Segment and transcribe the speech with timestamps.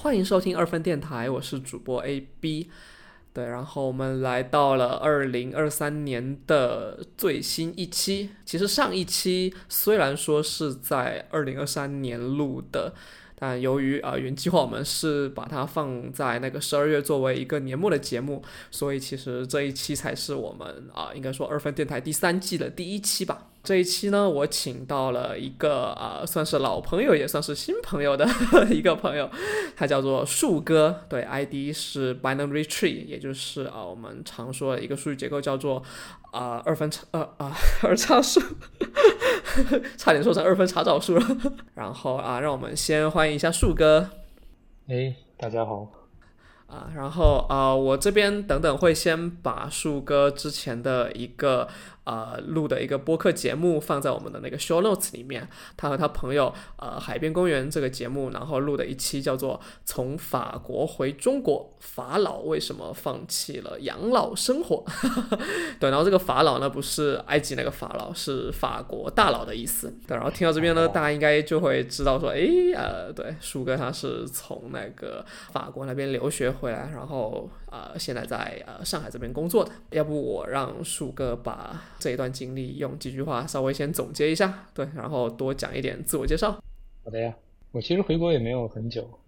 [0.00, 2.70] 欢迎收听二分电台，我是主播 AB。
[3.32, 8.30] 对，然后我们来到了二零二三年的最新一期。
[8.44, 12.94] 其实上一期虽然说是在二零二三年录的，
[13.34, 23.48] 但由于啊原计划我们是把它放在那个十二月作为一个年末的节目，所以其实这一期才是我们啊应该说二分电台第三季的第一期吧。
[23.68, 28.26] 这一期呢，我请到了一个啊，算是老朋友，也算是新朋友的
[28.72, 29.28] 一个朋友，
[29.76, 35.82] 他叫做树哥，对，ID 是 binary tree，也就是啊我们常说的一个数据结构，叫做
[36.30, 37.54] 啊二分查呃啊
[37.84, 38.40] 二叉树，
[39.98, 41.26] 差点说成二分查找树了。
[41.74, 44.08] 然后啊，让我们先欢迎一下树哥。
[44.88, 45.92] 哎，大家好。
[46.68, 51.68] 啊，然后啊，我这边等等会先把树哥之前的一个。
[52.08, 55.46] 呃，录的一个播客节目放在我们的那个 show notes 里面。
[55.76, 64.82] 他和他朋友呃，海边公园这个节目，然后录的一期叫做《从法国回中国，法老为什么放弃了养老生活》。
[65.78, 69.92] 对，然后这个法老呢，不是埃及那个法老，是法国大佬的意思。
[70.06, 72.40] 对，然后听到这边呢，大家应该就会知道说，哎，
[72.74, 75.22] 呃，对，树哥他是从那个
[75.52, 79.70] 法国那边留学回来，然后呃，现在在呃上海这边工作的。
[79.90, 81.82] 要不我让树哥把。
[81.98, 86.52] 这一段经历用几句话稍微先总结一下，对，然后多讲一点自我介绍。
[87.04, 87.34] 好的呀，
[87.72, 89.18] 我其实回国也没有很久，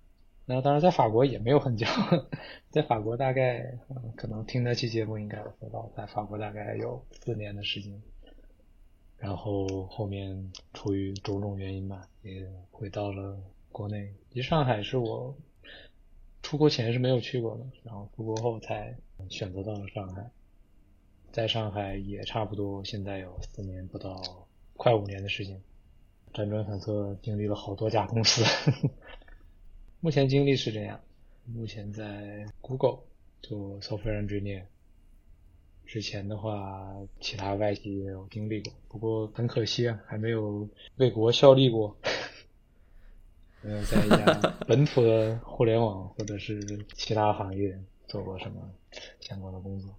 [0.46, 1.86] 那当然在法国也没有很久，
[2.70, 3.76] 在法国大概
[4.16, 8.00] 可能听那期节目应该有说到，在法国大概有四年的时间，
[9.18, 13.36] 然后后面出于种种原因吧，也回到了
[13.72, 14.12] 国内。
[14.32, 15.36] 其实上海是我
[16.42, 18.96] 出国前是没有去过的，然后出国后才
[19.28, 20.30] 选择到了上海。
[21.32, 24.20] 在上海也差不多，现在有四年不到，
[24.74, 25.60] 快五年的时间，
[26.32, 28.42] 辗转反侧经历了好多家公司。
[30.00, 31.00] 目前经历是这样，
[31.44, 33.00] 目前在 Google
[33.42, 34.64] 做 software engineer。
[35.86, 41.96] 之前的话，其他外企也有经历过，不过很可惜啊，还没有为国效力过。
[43.62, 46.60] 没有在一家本土的互联网或者是
[46.94, 47.78] 其他行业
[48.08, 48.60] 做过什么
[49.20, 49.90] 相关的工作。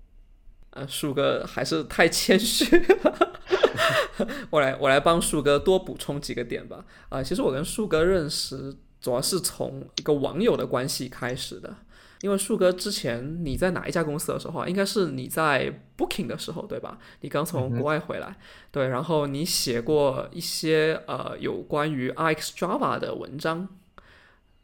[0.71, 3.37] 啊，树哥还是太谦虚了。
[4.49, 6.85] 我来，我来帮树哥多补充几个点吧。
[7.09, 11.75] 啊，其实我跟树哥认识主要是从一个网友的关系开始的。
[12.21, 16.97] 因为树哥之前你在哪一家公司的时候啊，应该是你在 Booking 的时候，对吧？
[17.21, 18.35] 你刚从国外回来，
[18.71, 23.67] 对，然后你写过一些呃有关于 RX Java 的文章。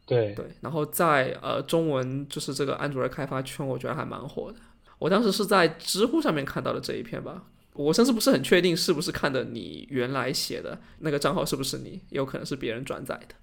[0.06, 4.58] 对对，然后在呃中文就是这个安卓的开发圈，我觉得还蛮火的。
[4.98, 7.42] 我当时是在知乎上面看到的这一篇吧，
[7.78, 13.34] 我甚至不是很确定是不是看的你原来写的那个账号是不是你，有可能是别人转载的，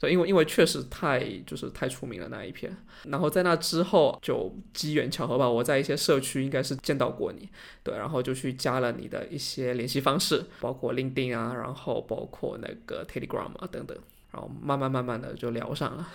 [0.00, 7.48] 对，因为因为确实太就是太出名了那一篇，然后在那之后就机缘巧合吧，我在一些社区应该是见到过你，
[7.84, 13.96] 对，然后就去加了你的一些联系方式，包括 LinkedIn 啊，然后包括那个 Telegram 啊等等。
[14.32, 16.08] 然后慢慢慢慢的就聊上了，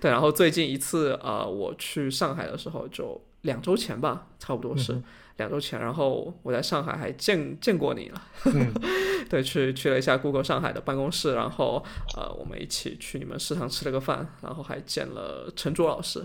[0.00, 5.00] 对，然后最近一次呃我去上海的时候就两周前吧，差不多是
[5.36, 8.22] 两周前，然后我在上海还见见过你了，
[9.30, 11.82] 对，去去了一下 Google 上海的办公室，然后
[12.16, 16.24] 呃我们一起去你们食堂吃了个饭，然后还见了陈卓老师，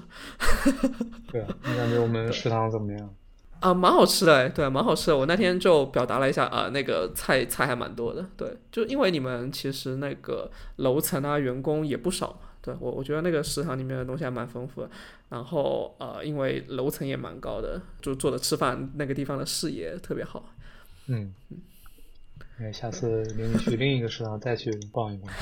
[1.31, 3.09] 对啊，你感觉我们食堂怎么样？
[3.61, 5.17] 啊，蛮好吃的，对，蛮好吃的。
[5.17, 14.89] 我那天就表达了一下，啊，那个菜菜还蛮多的，对，就因为你们其实那个楼层啊，员工也不少嘛，对我我觉得那个食堂里面的东西还蛮丰富的。
[15.29, 20.51] 然后呃，因为楼层也蛮高的，就坐着吃饭那个地方的视野特别好。
[21.07, 21.33] 嗯。
[22.57, 25.33] 哎，下次领你去另一个食堂再去逛一逛。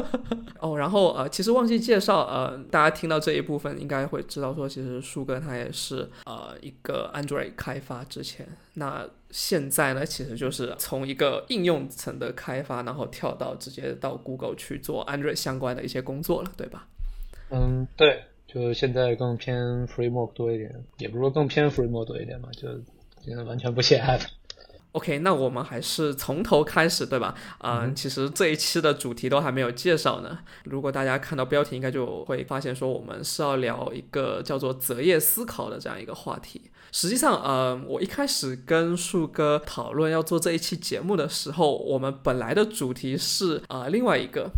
[0.60, 16.88] 哦，然后呃，其实忘记介绍，呃，大家听到这一部分应该会知道说，其实树哥他也是呃一个 Android 开发之前，那现在呢，其实就是从一个应用层的开发，然后跳到直接到 Google 去做 Android 相关的一些工作了，对吧？
[17.50, 22.68] 嗯，对，就现在更偏 Framework 多一点，也不是说更偏 Framework 多一点嘛，就
[23.22, 24.22] 现在完全不写 App。
[24.94, 27.34] OK，那我们还是从头开始，对吧？
[27.58, 30.38] 嗯，其实这一期的主题都还没有介绍呢。
[30.62, 36.70] 如果大家看到标题，应该就会发现说我们是要聊一个叫做择业思考的这样一个话题。
[36.92, 44.48] 实际上，呃，我一开始跟树哥讨论要做这一期节目的时候，我们本来的主题是啊另外一个。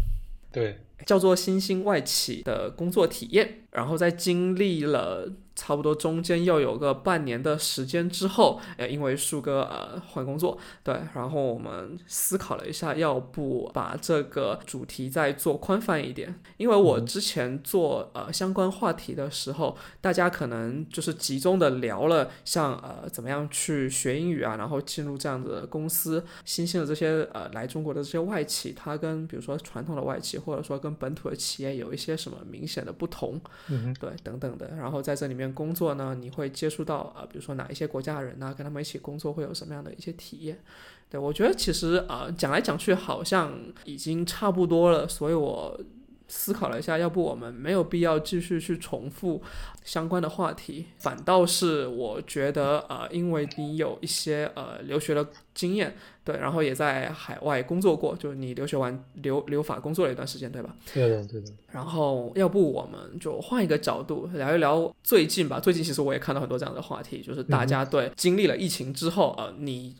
[0.53, 5.33] 对，叫做新兴外企的工作体验，然后在经历了。
[5.59, 16.39] 差不多中间要有个半年的时间之后，呃，因为树哥呃换工作，对，然后我们思考了一下，要不把这个主题再做宽泛一点。
[16.59, 35.47] 因为我之前做呃相关话题的时候，大家可能就是集中的聊了像呃怎么样去学英语啊，然后进入这样的公司，新兴的这些呃来中国的这些外企，它跟比如说传统的外企或者说跟本土的企业有一些什么明显的不同，嗯对，等等的，然后在这里面。
[35.57, 38.53] 工作呢，你会接触到呃，比如说哪一些国家的人呢？
[38.55, 40.61] 跟他们一起工作会有什么样的一些体验？
[41.09, 45.81] 对我觉得其实啊，讲来讲去好像已经差不多了，所以我
[46.29, 49.43] 思考了一下，要不我们没有必要继续去重复
[49.85, 55.97] 相关的话题，反倒是我觉得呃，因为你有一些呃留学的经验。
[56.27, 60.75] 对，然后也在海外工作过，就是你留学完留留法工作了一段时间，对吧？
[60.93, 61.47] 对的，对的。
[61.71, 65.61] 然后要不我们就换一个角度聊一聊最近吧。
[65.61, 69.95] 最近其实我也看到很多这样的话题，就是大家对经历了疫情之后，呃，你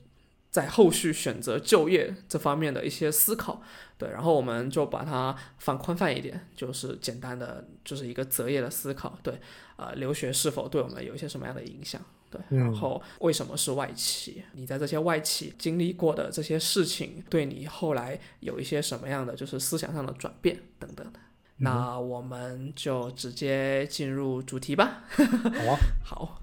[0.57, 3.63] 在后续选择就业这方面的一些思考。
[3.99, 9.19] 对，然后我们就把它放宽泛一点，就是简单的就是一个择业的思考。
[9.23, 9.39] 对，
[9.77, 12.01] 呃，留学是否对我们有一些什么样的影响？
[12.31, 14.43] 对，然后为什么是外企？
[14.55, 21.21] 你在这些外企经历过的这些事情，对你后来有一些什么样的就是思想上的转变等等的？
[21.59, 25.05] 那我们就直接进入主题吧。
[25.13, 26.41] 好啊，好。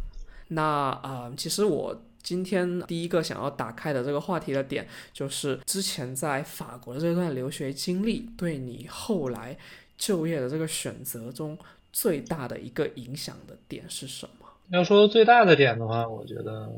[0.49, 9.55] 那啊，其实我今天第一个想要打开的这个话题的点，就是之前在法国的这段留学经历，对你后来
[9.97, 11.57] 就业的这个选择中
[11.91, 14.47] 最大的一个影响的点是什么？
[14.69, 16.71] 要说最大的点的话，我觉得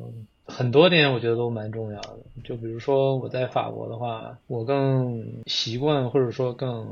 [0.45, 2.17] 很多点，我觉得都蛮重要的。
[2.43, 6.85] 就比如说我在法国的话，我更习惯或者说更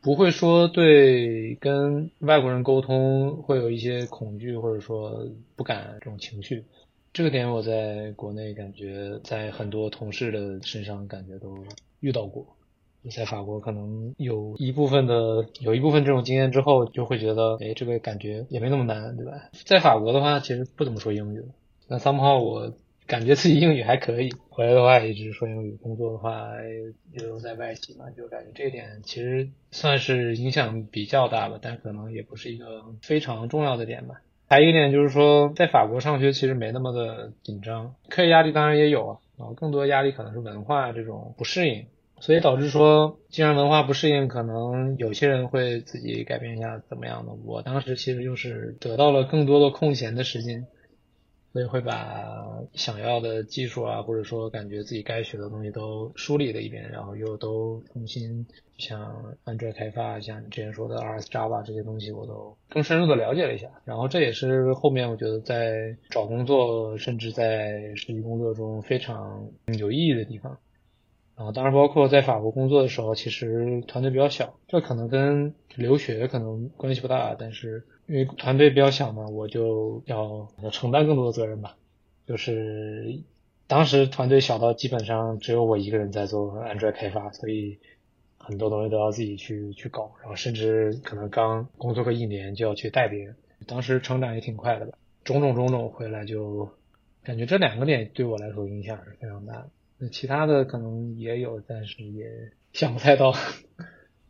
[0.00, 5.26] 不会说对跟外国人沟通会有一些恐惧或者说
[5.56, 6.62] 不敢这种情绪。
[7.18, 11.64] 这个点我在国内感觉在很多同事的身上感觉都
[11.98, 12.46] 遇到过。
[13.10, 19.32] 在法国可能有一部分的有一部分这种经验之后，就会觉得，哎，这个感觉也没那么难，对吧？
[19.64, 21.42] 在法国的话，其实不怎么说英语。
[21.88, 22.72] 那 somehow 我
[23.08, 26.52] 感觉自己英语还可以，回来的话一直说英语，工作的话
[27.12, 34.20] 也都在外企嘛，就感觉这一点其实算是影响比较大吧，但可能也不是一个非常重要的点吧。
[34.48, 41.86] 还有一点就是说，在法国上学其实没那么的紧张，课业压力当然也有啊，然后更多压力可能是文化这种不适应。
[42.20, 47.32] 所以导致说，既然文化不适应，可能有些人会自己改变一下怎么样的。
[47.44, 50.66] 我当时其实就是得到了更多的空闲的时间，
[51.52, 58.46] 所以会把想要的技术啊，或者说感觉自己该学的东西都梳理了一遍，然后又都重新
[58.76, 63.68] 像安卓开发，像你之前说的 RS Java 这些东西，我都更深入的了解了一下。
[63.84, 69.48] 然后这也是后面我觉得在找工作，甚至在实际工作中非常
[69.78, 70.58] 有意义的地方。
[71.38, 81.76] 啊，当然包括在法国工作的时候，其实团队比较小，这可能跟留学可能关系不大，但是因为团队比较小嘛，我就要承担更多的责任吧。
[82.26, 83.20] 就是
[83.68, 87.78] 当时团队小到基本上只有我一个人在做 Android 开发，所以
[88.36, 93.36] 很多东西都要自己去去搞，然后甚至可能刚工作个一年就要去带别人，
[93.68, 94.98] 当时成长也挺快的吧。
[95.22, 96.68] 种种种种回来就
[97.22, 99.68] 感觉这两个点对我来说影响是非常大的。
[99.98, 103.34] 那其他的可能也有，但是也想不太到。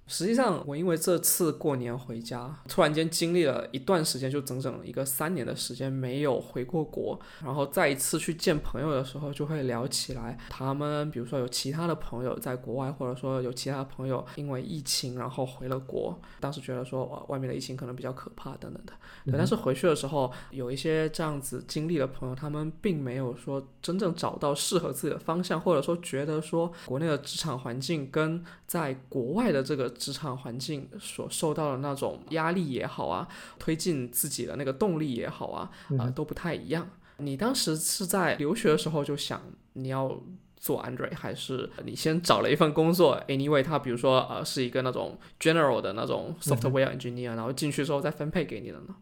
[0.08, 7.20] 实际上，我因为这次过年回家，突然间经历了一段时间，就整整一个三年的时间没有回过国。
[7.44, 16.18] 然后再一次去见朋友的时候，就会聊起来，他们比如说有其他的朋友在国外，或者说有其他朋友因为疫情然后回了国。
[16.40, 18.94] 当时觉得说，哇，外面的疫情可能比较可怕等等的。
[19.26, 29.92] 对，但是回去的时候，有一些这样子经历的朋友，他们并没有说真正找到适合自己的方向，或者说觉得说国内的职场环境跟在国外的这个。
[29.98, 33.28] 职场环境所受到的那种压力也好啊，
[33.58, 36.88] 推进自己的那个动力也好啊，啊都不太一样。
[37.18, 40.18] 你当时是在留学的时候就想你要
[40.56, 48.94] 做 Android，还是你先找了一份工作？Anyway，他比如说呃是一个那种 general 的那种 software engineer，然后进去之后再分配给你的呢？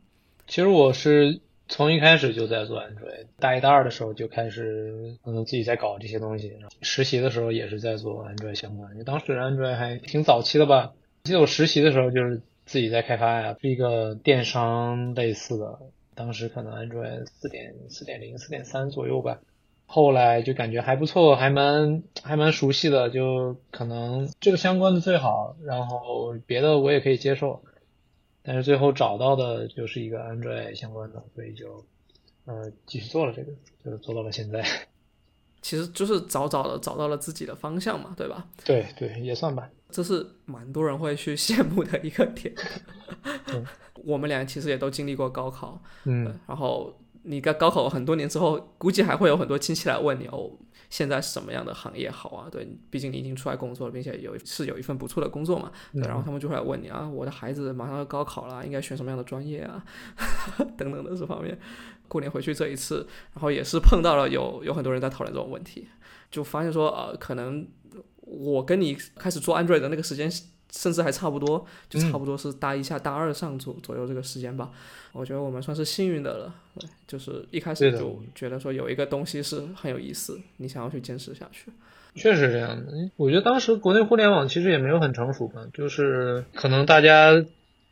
[0.47, 1.41] 其实我是。
[1.69, 6.53] 从一开始就在做 Android，大一、大二的时候就开始可能自己在搞这些东西。
[6.83, 10.93] 实习的时候也是在做 Android 相关，因为当时 Android 还挺早期的吧。
[11.25, 15.79] 记得我实习的时候就是自己在开发呀，是一个电商类似的。
[16.15, 19.41] 当时可能 Android 四点四点零、四点三左右吧。
[19.89, 27.63] 后来就感觉还不错，还蛮还蛮熟悉的，就可能这个相关的最好，然后别的我也可以接受，
[28.47, 31.85] 但是最后找到的就是一个 Android 相关的，所以就
[32.45, 33.51] 呃继续做了这个，
[33.85, 34.65] 就是做到了现在。
[35.61, 38.47] 其实就是早早的找到了自己的方向嘛，对吧？
[38.65, 39.69] 对对，也算吧。
[39.91, 42.55] 这是蛮多人会去羡慕的一个点。
[44.05, 46.95] 我们俩其实也都经历过高考，嗯，然后。
[47.29, 50.49] 你在高考很多年之后，估计还会有很多亲戚来问你哦，
[50.91, 52.49] 现在什么样的行业好啊？
[52.51, 55.71] 对，毕竟你已经出来工作了，并且有是有一份不错的工作嘛。
[55.93, 59.85] 对，然后他们就会来问你啊，我的孩子马上要高考了，应该选什么样的专业啊？
[60.77, 61.59] 等等的这方面。
[62.09, 65.89] 过年回去这一次，然后也是碰到了有有很多人在讨论这种问题，
[66.31, 67.67] 就发现说呃，可能
[68.21, 70.31] 我跟你开始做 Android 的那个时间。
[70.71, 74.71] 甚至还差不多，就差不多是大一下大二上左左右这个时间吧。
[75.13, 76.55] 我觉得我们算是幸运的了，
[77.07, 81.71] 就是一开始就觉得说有一个东西是很有意思，你想要去坚持下去。
[82.15, 87.45] 确实这样的，我觉得当时国内互联网其实也没有很成熟吧，就是可能大家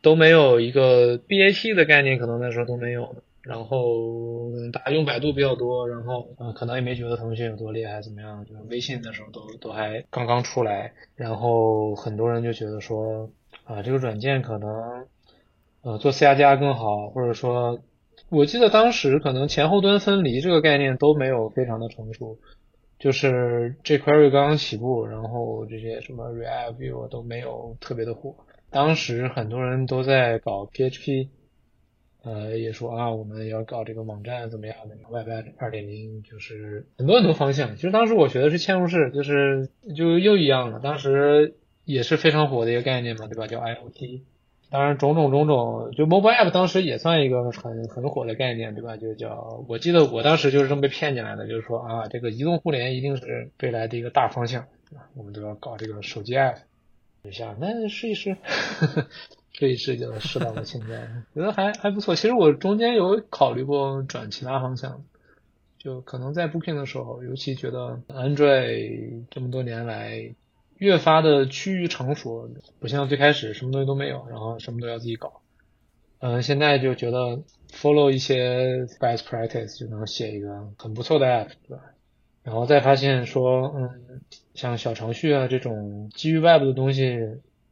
[0.03, 3.17] 都没有一个 BAT 的概念，可能那时候都没有。
[3.47, 8.43] 然后大家用百度比较多，然后嗯，可能也没觉得腾讯有多厉害，怎么样？
[8.47, 13.29] 就是微信的时候都都还刚刚出来，然后很多人就觉得说
[13.65, 15.07] 啊，这个软件可能
[15.83, 17.81] 呃做 C 加加更好，或者说，
[18.31, 22.39] 我记得当时可能前后端分离这个概念都没有非常的成熟，
[22.99, 28.35] 就是 jQuery 刚刚起步，然后这些什么 React View 都没有特别的火，
[28.71, 31.29] 当时很多人都在搞 PHP。
[32.25, 35.29] 呃，也说啊，我们要搞这个网站怎么样的？Web
[35.59, 37.77] 二点零就是很多很多方向。
[37.77, 40.81] 其实当时我学的是嵌入式，就是就又一样了。
[40.81, 41.55] 当时
[41.85, 43.47] 也是非常火的一个概念嘛，对吧？
[43.47, 44.23] 叫 IoT。
[44.71, 48.97] 当然种种种种，就 Mobile App 当时也算一个很很火的概念，对吧？
[48.97, 54.67] 就叫我记得我当时就是这么被骗进来的，就是说啊，这个移动互联一定是未来的一个大方向，
[55.15, 56.57] 我们都要搞这个手机 App。
[57.23, 58.37] 一下，那试一试。
[59.57, 62.17] 这一试就试到了现在，觉得还还不错。
[62.17, 65.05] 其实我中间有考虑过转其他方向，
[65.79, 70.35] 就可能在 Booking 的时候，尤其觉得 Android 这么多年来
[70.79, 75.41] 越发的趋于成熟，不像最开始什么东西都没有，然后什么都要自己搞。
[76.19, 81.85] 嗯，现在就觉得 follow 一些 best practice 就能写一个很不错的 app，对吧？
[82.43, 84.21] 然后再发现说，嗯，
[84.55, 87.21] 像小程序啊这种基于 Web 的东西。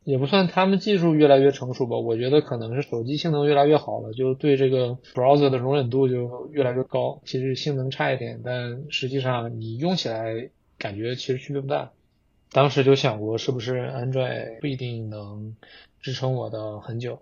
[0.05, 7.21] 也不算他们技术越来越成熟吧，我觉得可能是手机性能越来越好了，就对这个 browser 的容忍度就越来越高。
[7.25, 11.93] 其实性能差一点，但实际上你用起来感觉其实区别不大。
[12.51, 15.57] 当时就想过是不是 Android 不一定能
[16.01, 17.21] 支撑我的很久，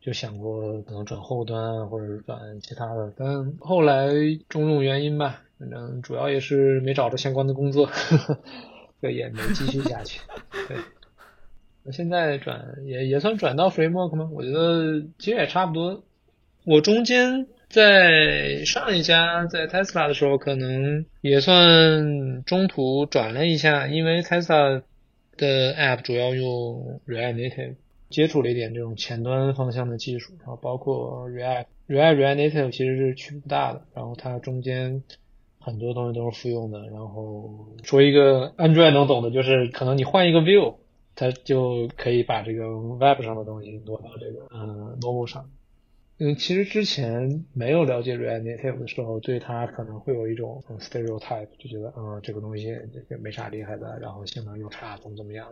[0.00, 4.10] 就想过可能转后端或者转其他的，但后来
[4.50, 7.88] 种种原因吧，反正主要也是没找着相关的工作，
[9.00, 10.20] 所以也没继续下去。
[10.68, 10.76] 对。
[11.84, 14.30] 那现在转也也算转到 Framework 吗？
[14.32, 16.04] 我觉得其实也差不多。
[16.64, 24.82] 我中间在上一家在 Tesla 的时候，可能也算中途转了一下，因为 Tesla
[25.36, 27.74] 的 App 主要用 React Native，
[28.10, 35.02] 接触了一点这种前端方向的技术，然后包括 React React React Native 其实是区别不大的，然后它中间
[35.58, 36.78] 很多东西都是复用的。
[36.90, 40.76] 然后说一个 Android 能懂的，就是可能你换一个 View。
[41.14, 45.50] 它就可以把这个 Web 上的东西挪到这个嗯 Mobile 上。
[46.18, 55.48] 嗯，其实之前没有了解 React Native 的时候，对它可能会有一种 stereotype，就觉得嗯这个东西这个没啥厉害的，然后性能又差，怎么怎么样。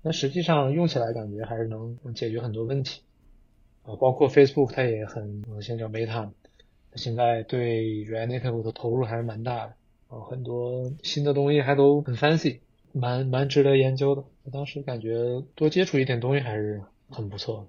[0.00, 3.02] 那实际上用起来感觉还是能解决很多问题
[3.82, 6.30] 啊，包括 Facebook 它也很现在叫 Meta，
[6.90, 9.74] 它现在对 React Native 的投入还是蛮大的
[10.08, 12.60] 啊，很多新的东西还都很 fancy。
[12.92, 17.66] 蛮蛮值得研究的，我当时感觉多接触一点东西还是很不错。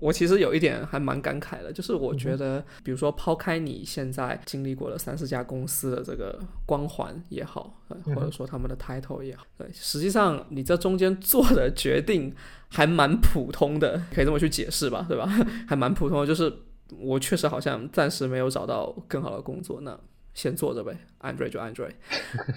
[0.00, 12.34] 我其实有一点还蛮感慨的，就是我觉得，比如说抛开你现在经历过了三四家公司的这个光环也好，或者说他们的 title 也好，对，实际上你这中间做的决定
[12.68, 15.26] 还蛮普通的，可以这么去解释吧，对吧？
[15.68, 16.52] 还蛮普通的，就是
[16.98, 19.98] 我确实好像暂时没有找到更好的工作呢。
[20.34, 21.92] 先做着呗，Android 就 Android，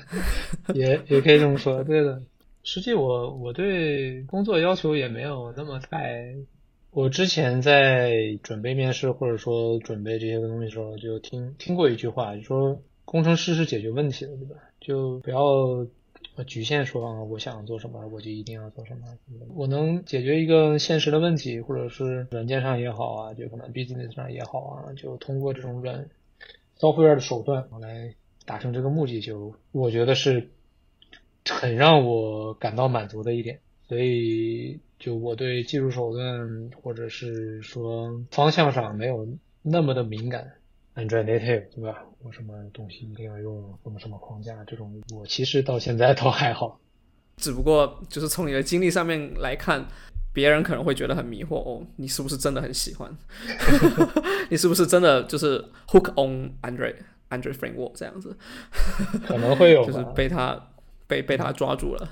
[0.74, 2.22] 也也可以这么说，对的。
[2.64, 6.36] 实际我我对工作要求也没有那么太。
[6.92, 14.56] 我之前在准备面试或者说准备这些东西的时候，就听听过一句话，就说工程师是解决问题的，对吧？
[14.82, 15.86] 就不要
[16.46, 19.02] 局限说啊，我想做什么我就一定要做什么。
[19.56, 26.10] 我能解决一个现实的问题，或者是软件上也好啊，就可能 business 上也好啊，就通过这种软。
[26.78, 28.14] 造富尔的手段来
[28.46, 30.50] 达成这个目的就，我觉得是
[31.50, 33.60] 很让我感到满足的一点。
[33.88, 39.28] 所以，就我对技术手段或者是说方向上没有
[39.62, 40.54] 那么的敏感。
[40.96, 42.04] Android Native 对吧？
[42.24, 46.80] 我什么东西一定要用什么什么框架，这种我其实到现在都还好。
[47.38, 49.86] 只不过就是从你的经历上面来看，
[50.38, 53.12] 别人可能会觉得很迷惑哦，你是不是真的很喜欢？
[54.52, 56.94] 你是不是真的就是 hook on Android
[57.32, 58.38] Android framework 这样子？
[59.26, 60.70] 可能会有， 就是被他
[61.08, 62.08] 被被他抓住了。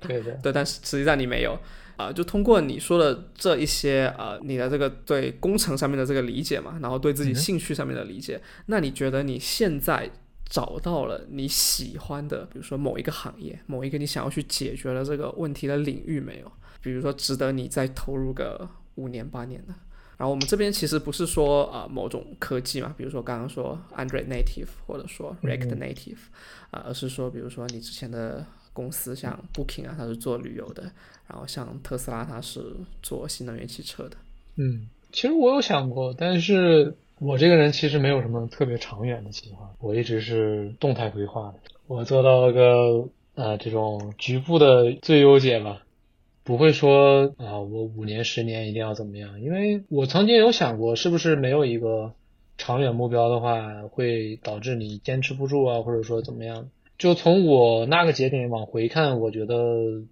[0.00, 1.58] 对的，对，但是实际上你没有。
[1.96, 10.08] 啊，就通过你说的这一些啊，你的这个对工程上面的这个理解嘛，然后对自己兴趣上面的理解，那你觉得你现在
[10.48, 16.52] 找到了你喜欢的，比如说某一个行业，某一个你想要去解决的这个问题的领域没有？
[16.84, 19.74] 比如说值得你再投入个五年八年的？
[20.16, 26.18] 然后我们这边其实不是说啊某种科技嘛，比如说刚刚说 Android Native 或者说 React Native
[26.70, 28.46] 啊，而是说比如说你之前的。
[28.74, 30.82] 公司像 Booking 啊，它是做旅游的；
[31.28, 32.60] 然后像特斯拉，它是
[33.04, 34.16] 做新能源汽车的。
[34.56, 41.60] 嗯，其实我有想过，但是我这个人其实没有什么特别长远的计划，我一直是动态规划的。
[41.86, 45.80] 我做到了个呃这种局部的最优解吧，
[46.44, 52.12] 不会说啊我五年十年一定要怎么样，因为我曾经有想过，是不是没有一个
[52.58, 56.68] 长远目标的话，会导致你坚持不住啊，或者说怎么样？
[56.98, 60.02] 就从我那个节点往回看，我觉得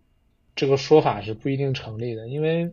[0.56, 2.70] 这个说法是不一定成立的，因为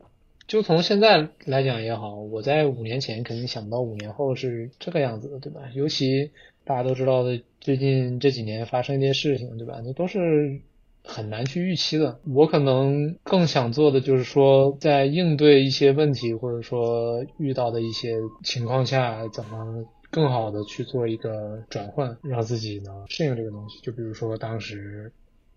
[0.47, 5.61] 就从现在来讲也好，我在五年前肯定想不到五年后是这个样子的，对吧？
[5.75, 6.31] 尤其
[6.63, 9.81] 大家都知道的，最近这几年发生一些事情，对吧？
[9.85, 10.61] 那都是
[11.09, 12.19] 很难去预期的。
[12.33, 19.85] 我可能更想做的就是说，在应对一些问题或者说遇到的一些情况下，怎么。
[20.11, 23.79] 更好的去做一个转换，让自己呢适应这个东西。
[23.83, 25.11] 就比如说当时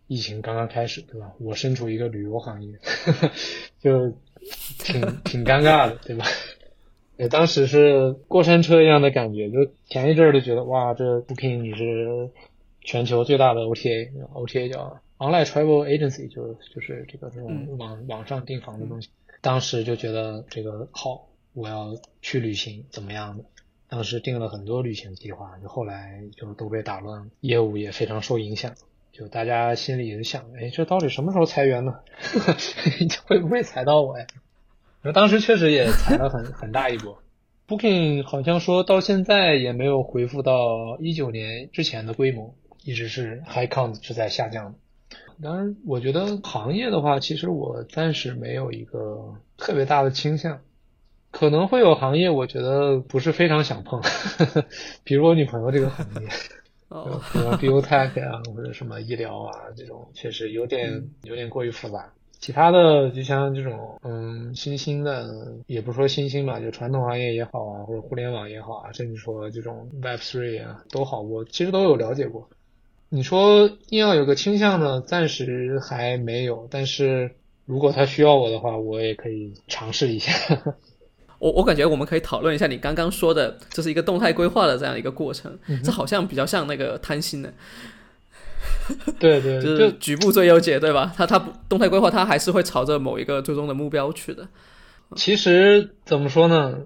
[0.08, 1.32] 疫情刚刚开始，对吧？
[1.40, 2.78] 我身处一个旅游行业，
[3.80, 4.12] 就
[4.78, 6.26] 挺挺尴尬的，对吧？
[7.16, 9.48] 对，当时是过山车一样的感觉。
[9.48, 9.56] 就
[9.86, 12.28] 前一阵儿就觉得哇，这 Booking 你是
[12.82, 19.08] 全球最大的 OTA，OTA 叫 Online Travel Agency，就就是这个这种网网上订房的东西。
[19.40, 23.44] 当时就觉得这个好，我要去旅行，怎么样的？
[23.88, 28.74] 当时定了很多旅行计划，就后来就都被打乱了，业务也非常受影响。
[29.12, 32.00] 就大家心里也想，哎，这到底什么时候裁员呢？
[33.28, 34.26] 会不会裁到我呀？
[35.02, 37.22] 那当时确实也裁了很很大一波。
[37.68, 44.78] Booking 好像说到现在也没有恢复到一九年之前的规模，一直是 high count 是在下降的。
[45.42, 50.60] 当然，我觉得行业的话，其实我暂时没有一个特别大的倾向。
[51.30, 54.02] 可能会有行业，我觉得不是非常想碰，
[55.02, 56.28] 比如我女朋友这个行业，
[56.88, 57.20] 哦，
[57.58, 62.12] 比如 biotech 啊，或者什么医疗啊，这种确实有点有点过于复杂。
[62.38, 65.26] 其他的就像这种，嗯，新兴的，
[65.66, 72.46] 也不说新兴吧，就传统行业也好啊，或者互联网也好啊，甚至说这种 Web three 啊，都好，我其实都有了解过。
[73.14, 77.32] 你说硬要有个倾向呢，暂时还没有，但是
[77.66, 80.32] 如果他需要我的话，我也可以尝试一下。
[81.38, 87.52] 我我感觉我们可以讨论一下你刚刚说的，这是一个动态规划的这样一个过程，这好像比较像那个贪心的。
[89.20, 91.12] 对对，就是局部最优解，对吧？
[91.14, 94.48] 它它动态规划，它还是会朝着某一个最终的目标去的。
[95.16, 96.78] 其实怎么说呢？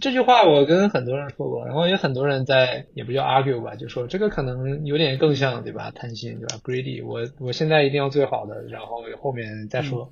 [0.00, 5.90] 这句话我跟很多人说过，然后也很多人在也不叫 argue 吧，就说这个可能有点更像，对吧？
[5.94, 10.10] 贪心，对吧？greedy，我我现在一定要最好的，然后后面再说。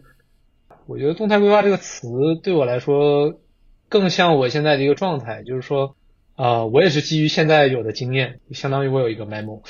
[0.86, 2.08] 我觉得动态规划这个词
[2.42, 3.40] 对我来说。
[3.90, 5.96] 更像我现在的一个状态，就是说，
[6.34, 9.62] 啊，我也是基于现在有的经验，相当于我有一个 memo，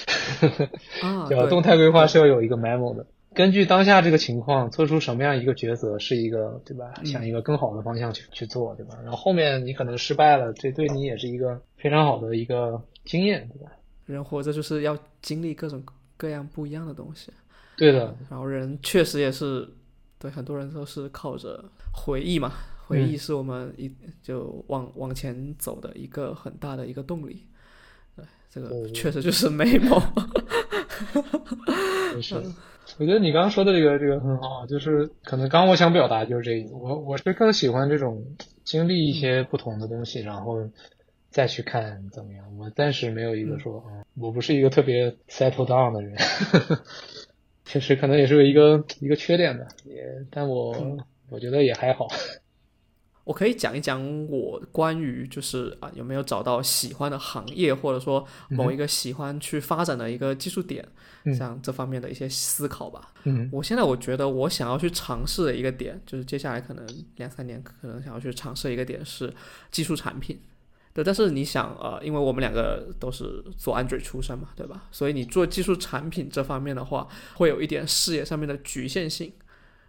[1.30, 3.06] 叫动态规划是要有一个 memo 的。
[3.38, 6.92] 根据当下这个情况，做出什么样一个抉择是一个，对吧？
[7.04, 8.98] 向一个更好的方向去去做，对吧？
[9.04, 13.70] 然后后面你可能失败了，这对你也是一个非常好的一个经验，对吧？
[14.06, 15.80] 人活着就是要经历各种
[16.16, 17.30] 各样不一样的东西。
[17.76, 18.12] 对的。
[18.28, 19.68] 然后人确实也是，
[20.18, 22.52] 对很多人都是靠着回忆嘛。
[22.88, 23.88] 回忆是我们一
[24.20, 27.46] 就往往前走的一个很大的一个动力，
[28.16, 30.02] 对，这个确实就是美梦。
[32.22, 32.34] 是，
[32.98, 38.24] 我觉得你刚刚说的这个这个很好，就是可能刚我想表达就是这个，我我是更喜欢这种
[38.64, 40.68] 经历一些不同的东西，然后
[41.30, 42.44] 再去看怎么样。
[42.58, 43.84] 我暂时没有一个说，
[44.18, 46.16] 我不是一个特别 settle down 的人，
[47.64, 50.96] 确实可能也是一个一个缺点吧，也但我
[51.30, 52.08] 我觉得也还好。
[53.28, 60.82] 我可以讲一讲我关于就是啊有没有找到喜欢的行业，或者说某一个喜欢去发展的一个技术点，
[61.24, 63.12] 嗯像这方面的一些思考吧。
[63.24, 66.86] 嗯我现在我觉得我想要去尝试的一个点，就是接下来可能
[67.16, 69.30] 两三年可能想要去尝试一个点是
[69.70, 70.40] 技术产品。
[70.94, 74.84] 对，但是你想，呃，因为我们两个都是做 Android 出身嘛，对吧？
[74.90, 79.30] 所以你做技术产品这方面的话，会有一点视野上面的局限性。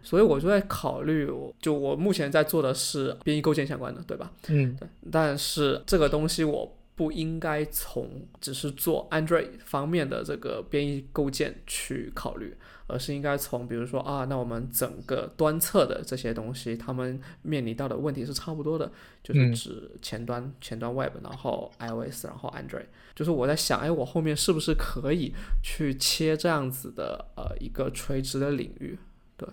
[0.02, 4.32] 所以我就在考虑，就我目前在做的是编译构建相关的，对吧？
[4.48, 12.54] 嗯对，但是这个东西我不应该从只是做 Android 方面的这个编译构建去考虑，
[12.86, 18.90] 而是应该从比如说啊，那我们整个端侧的这些东西，他们面临到的问题是差不多的，
[19.22, 22.86] 就是嗯指前端、前端 Web，然后 iOS，然后 Android。
[23.14, 28.98] 就是我在想，哎，我后面是不是可以去切这样子的呃一个垂直的领域？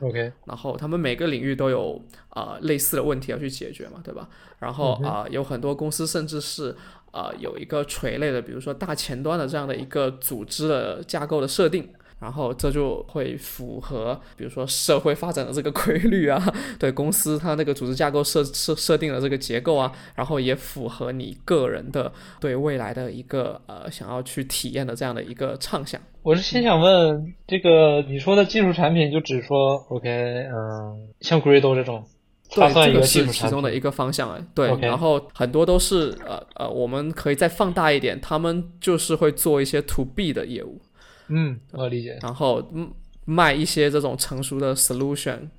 [0.02, 4.28] ，OK，然后他们每个领域都有啊、呃类似的问题要去解决嘛，对吧？
[4.60, 6.72] 然后啊、呃有很多公司甚至是
[7.12, 11.90] 啊、呃有一个垂类的，比如说大前端的这样的一个组织的架构的设定。
[12.20, 16.42] 然后这就会符合，比如说社会发展的这个 规律啊，
[16.80, 26.02] 对公司它那个组织架构设设设定的这个结构啊，然后也符合你个人的对未来的一个呃想要去体验的这样的一个畅想。
[26.24, 32.04] 我是先想问，这个你说的技术产品，就只说 OK，嗯，像 Gradle 这种，
[32.50, 33.48] 它对，这个是其。
[33.50, 40.82] 中的一个方向哎，对然后很多都是呃呃，我们可以再放大一点，他们就是会做一些 to B 的业务，
[41.30, 42.18] 嗯，我理解。
[42.22, 42.92] 然后嗯
[43.26, 45.50] 卖一些这种成熟的 solution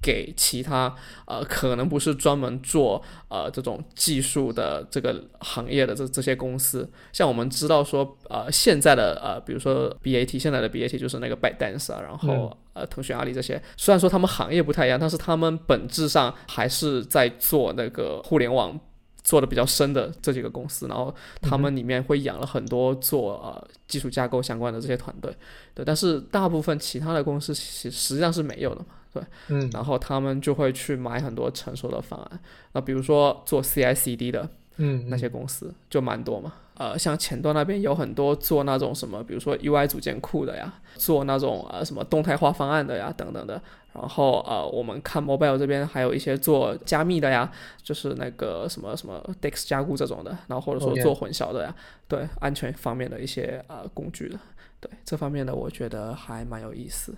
[0.00, 0.94] 给其他
[1.26, 18.78] 呃可能不是专门做呃这种技术的这个行业的这这些公司，像我们知道说呃现在的呃比如说 BAT 现在的 BAT 就是那个 ByteDance 啊，然后、呃腾讯、阿里这些，虽然说他们行业不太一样，但是他们本质上还是在做那个互联网。
[19.22, 25.34] 做的比较深的这几个公司，然后他们里面会养了很多做呃技术架构相关的这些团队，
[25.74, 29.68] 对，但是大部分其他的公司其实实际上是没有的嘛，对，嗯。
[29.72, 32.40] 然后他们就会去买很多成熟的方案，
[32.72, 43.60] 那比如说做 CI/CD 的嗯，那些公司就蛮多嘛，呃，像前端那边有很多做那种什么，比如说 UI 组件库的呀，做那种呃什么动态化方案的呀等等的，
[44.00, 47.50] 然后呃我们看 mobile 这边还有一些做加密的呀，
[47.82, 51.74] 就是那个什么什么 DEX 加固这种的，然后或者说做混淆的呀
[52.06, 54.38] 对安全方面的一些呃工具的，
[54.80, 57.14] 对这方面的我觉得还蛮有意思。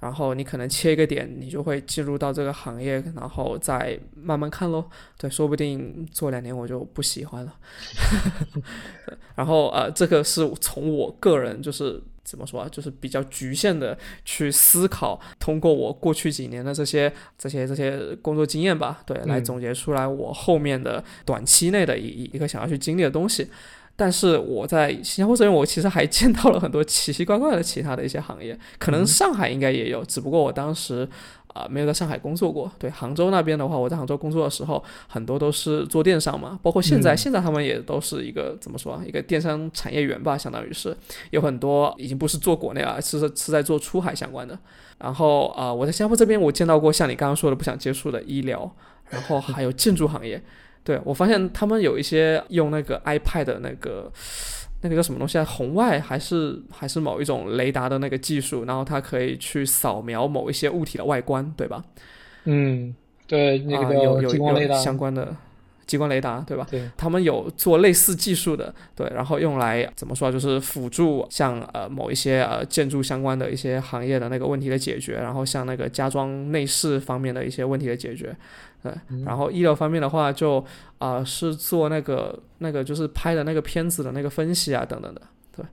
[0.00, 4.82] 然后你可能切一个点，你就会进入到这个行业，然后再慢慢看喽。
[5.18, 7.54] 对，说不定做两年我就不喜欢了。
[9.06, 23.48] 对然后呃，这个是从我个人就是怎么说啊，就是比较局限的去思考，通过我过去几年的这些这些这些工作经验吧，对，来嗯总结出来我后面的短期内的一一个想要去经历的东西。
[23.96, 31.06] 但是我在新加坡这边，我其实还见到了很多奇奇怪怪的其他的一些行业，可能上海应该也有，只不过我当时
[31.54, 32.70] 啊、没有在上海工作过。
[32.78, 40.96] 对杭州那边的话，我在杭州工作的时候，很多都是做电商嘛，包括现在，嗯现在他们也都是一个怎么说啊，一个电商产业园吧，相当于是
[41.30, 44.58] 有很多已经不是做国内了，是是在做出海相关的。
[44.98, 48.70] 然后啊、我在新加坡这边，我见到过像你刚刚说的不想接触的医疗，
[49.08, 50.42] 然后还有建筑行业。
[50.82, 54.10] 对我发现他们有一些用那个 iPad 的那个
[54.82, 61.84] 那个叫什么东西啊，红外还是还是某一种雷达的那个技术，然后它可以去扫描某一些物体的外观，对吧？
[62.44, 62.94] 嗯，
[63.26, 65.36] 对，那啊、个叫有有有相关的
[65.86, 66.66] 激光雷达，对吧？
[66.70, 78.34] 对，他们有做类似技术的，对，然后用来怎么说啊，就是辅助像呃某一些呃建筑相关的一些行业的那个问题的解决，然后像那个家装内饰方面的一些问题的解决，
[78.82, 78.92] 对，
[79.24, 80.58] 然后医疗方面的话就
[80.98, 85.22] 啊、呃是做那个那个就是拍的那个片子的那个分析啊等等的，
[85.56, 85.64] 对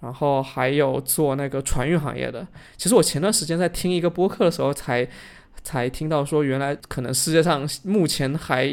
[0.00, 2.46] 然后还有做那个船运行业的。
[2.76, 5.08] 其实我前段时间在听一个播客的时候才。
[5.64, 8.66] 才听到说，原来可能世界上目前还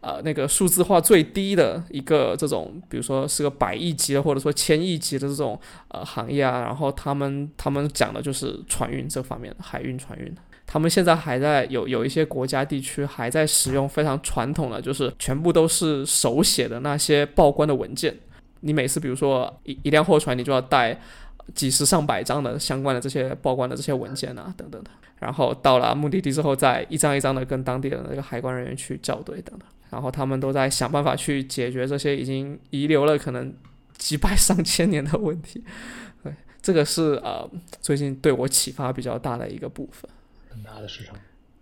[0.00, 10.34] 呃那个数字化最低的一个这种，比如说是个百亿级的或者说千亿级的这种呃行业啊，然后他们他们讲的就是船运这方面的海运船运。
[10.72, 18.16] 他们现在还在有有一些国家地区还在使用非常传统的，就是全部都是手写的那些报关的文件。
[18.60, 20.96] 你每次比如说一一辆货船，你就要带
[21.56, 24.90] 几十上百张的相关的这些报关的这些文件啊，等等的。
[25.18, 29.68] 然后到了目的地之后，再一张一张的跟当地的那个海关人员去校对等等。
[29.90, 33.52] 然后他们都在想办法去解决这些已经遗留了可能
[33.98, 35.64] 几百上千年的问题。
[36.22, 40.08] 对，这个是呃最近对我启发比较大的一个部分。
[40.50, 41.16] 很大的市场。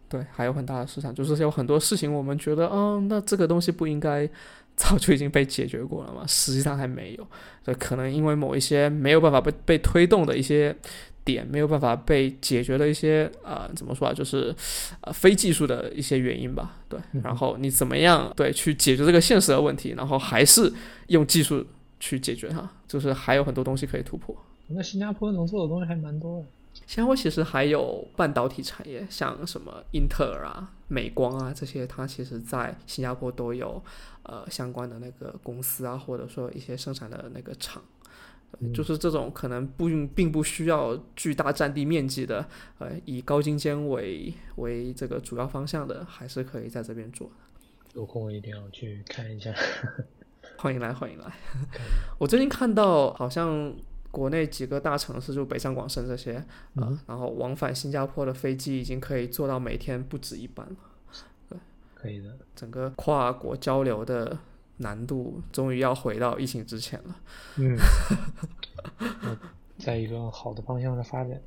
[0.08, 4.26] 对，还有很大的市场，就是有很多事情我们觉得，嗯，那这个东西不应该
[4.74, 6.24] 早就已经被解决过了吗？
[6.26, 7.26] 实际上还没有，
[7.62, 10.74] 对，可能因为某一些没有办法被被推动的一些
[11.24, 14.54] 点，没有办法被解决的一些呃，怎么说啊，就是
[15.02, 20.72] 呃非技术的一些原因吧，对，然后你怎么样对去解决这个现实的问题，然后还是
[21.08, 21.62] 用技术
[22.00, 24.34] 去解决它，就是还有很多东西可以突破。
[24.68, 26.46] 那新加坡能做的东西还蛮多的。
[26.88, 33.80] 新加坡其实还有半导体产业，像什么英特尔啊、美光啊这些，它其实在新加坡都有
[34.22, 37.82] 呃相关的那个公司啊，或者说一些生产的那个厂。
[38.72, 42.48] 就是这种可能不并不需要巨大占地面积的，
[42.78, 47.34] 呃，以高精尖为为这个主要方向的，还是可以在这边做的。
[47.92, 49.54] 有空我一定要去看一下。
[50.56, 51.30] 欢迎来，欢迎来。
[52.16, 53.76] 我最近看到好像。
[54.18, 60.76] 国内几个大城市，就北上广深这些啊，然后往返新加坡的飞机已经可以做到每天不止一班了。
[61.48, 61.58] 对，
[61.94, 62.36] 可以的。
[62.56, 64.36] 整个跨国交流的
[64.78, 67.16] 难度终于要回到疫情之前了。
[67.58, 67.76] 嗯，
[69.78, 71.40] 在一个好的方向上发展。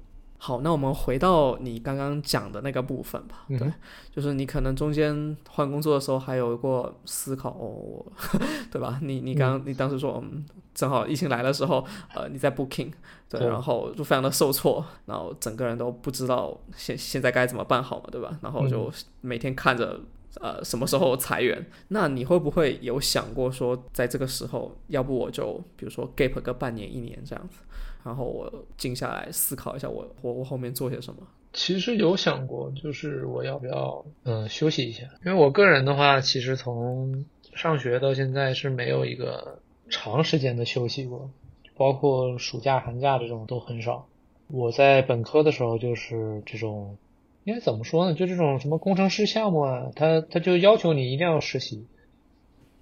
[0.43, 3.45] 好，那我们回到你刚刚讲的那个部分吧。
[3.47, 3.71] 对，
[4.11, 8.03] 就是你可能中间换工作的时候还有过思考，哦，
[8.71, 8.97] 对吧？
[9.03, 12.91] 你你刚你当时说，嗯，正好疫情来的时候，呃，你在 Booking，
[13.29, 18.35] 对，然后就非常的受挫，然后整个人都不知道现现在该怎么办好嘛，对吧？
[18.41, 19.99] 然后就每天看着
[20.39, 27.59] 呃什么时候裁员，那你会不会有想过说，在这个时候，要不我就比如说 gap 个半年一年这样子？
[28.03, 31.21] 然后我静下来思考一下，我我我后面做些什么。
[31.53, 35.03] 其实有想过，就是我要不要嗯休息一下？
[35.25, 39.59] 因为我个人的话，其实从上学到现在是没有一个
[39.89, 41.29] 长时间的休息过，
[41.75, 44.07] 包括暑假、寒假这种都很少。
[44.47, 46.97] 我在本科的时候就是这种，
[47.43, 48.15] 应该怎么说呢？
[48.15, 51.85] 就这种什么工程师项目啊，他他就要求你一定要实习。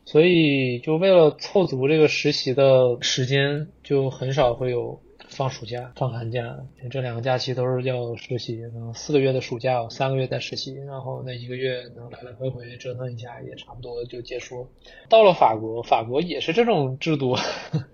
[0.06, 5.02] 所以就为了凑足这个实习的时间，就很少会有。
[5.40, 6.60] 放暑假、放寒假，
[6.92, 8.60] 这两个假期都是要实习。
[8.60, 14.68] 然后，四个月的暑假，三个月在实习，然后那一个月能来来回回折腾一下，也差不多就结束。
[15.08, 17.38] 到了法国，法国也是这种制度。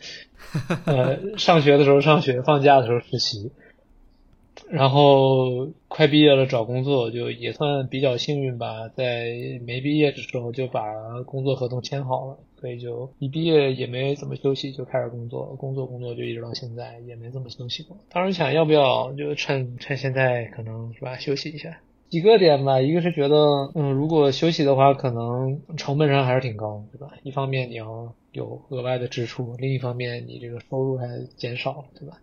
[0.88, 3.52] 呃，上学的时候上学，放假的时候实习。
[4.68, 9.28] 然后快毕业了，找工作就也算比较幸运吧，在
[9.68, 10.82] 没毕业的时候就把
[11.28, 17.96] 工作合同签好了，所以就一毕业也没怎么休息，就开始工作，工作工作就一直到现在，也没怎么休息过。
[18.10, 21.78] 当时想要不要就趁趁现在可能是吧休息一下，
[22.10, 23.36] 几个点吧，一个是觉得
[23.76, 27.14] 嗯如果休息的话，可能成本上还是挺高，对吧？
[27.22, 31.06] 一方面你要有额外的支出，另一方面你这个收入还
[31.38, 32.18] 减少了，对吧？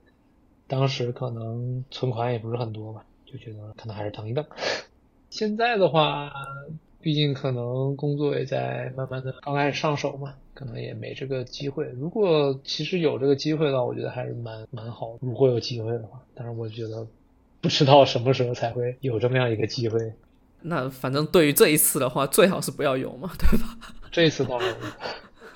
[0.66, 4.44] 当时可能存款也不是很多吧，就觉得可能还是等一等。
[5.30, 6.32] 现在的话，
[7.02, 11.84] 毕竟可能工作也在慢慢的刚开始上手嘛，可能也没这个机会。
[11.98, 15.18] 如果其实有这个机会的话，我觉得还是蛮蛮好。
[15.20, 17.06] 如果有机会的话，但是我觉得
[17.60, 19.98] 不知道什么时候才会有这么样一个机会。
[20.62, 23.76] 那反正对于这一次的话，最好是不要有嘛，对吧？
[24.10, 24.74] 这一次倒是。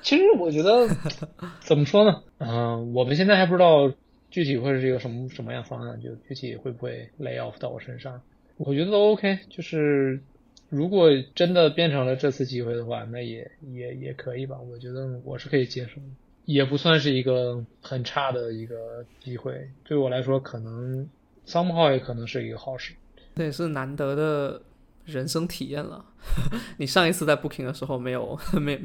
[0.02, 0.88] 其实我觉得
[1.60, 2.22] 怎么说呢？
[2.38, 3.90] 嗯，我们现在还不知道。
[4.28, 5.98] 具体会是一个什么什么样方案？
[6.02, 8.20] 就具体会不会 lay off 到我身上？
[8.58, 9.38] 我觉得都 OK。
[9.48, 10.20] 就是
[10.68, 14.58] 如果真的变成了这次机会的话，那也也也可以吧。
[14.58, 16.00] 我觉得我是可以接受，
[16.44, 19.68] 也不算是一个很差的一个机会。
[19.84, 21.08] 对我来说，可能
[21.46, 22.94] somehow 也可能是一个好事。
[23.36, 24.60] 这也是难得的
[25.04, 26.04] 人生体验了。
[26.78, 28.76] 你上一次在 booking 的时候没有没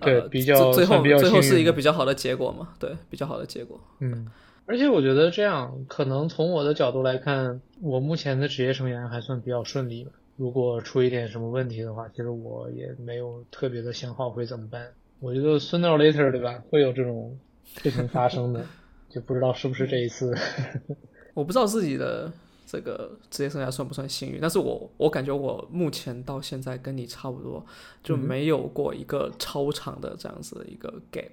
[0.00, 2.74] 对比较最后最后是一个比较好的结果嘛？
[2.78, 3.80] 对，比较好的结果。
[4.00, 4.30] 嗯。
[4.66, 10.10] 而且我觉得这样，可能从我的角度来看，我目前的职业生涯还算比较顺利吧。
[10.38, 14.86] 如果出一点什么问题的话，其实我也没有特别的想好会怎么办。
[15.18, 16.62] 我觉得 sooner or later，对吧？
[16.70, 18.64] 会有这种事情发生的，
[19.10, 20.32] 就不知道是不是这一次。
[21.34, 22.32] 我不知道自己的
[22.64, 27.66] 这个职业生涯算不算幸运，但是我我感觉我目前到现在跟你差不多，
[28.04, 31.32] 就没有过一个超长的这样子的一个 gap。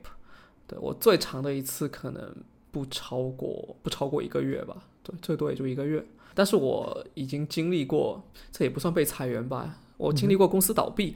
[0.68, 2.36] 对我最长的一次可能。
[2.76, 6.06] 不超过不超过一个月吧，对，最多也就一个月。
[6.34, 11.16] 但是我已经经历过，这也不算被裁员吧，我经历过公司倒闭，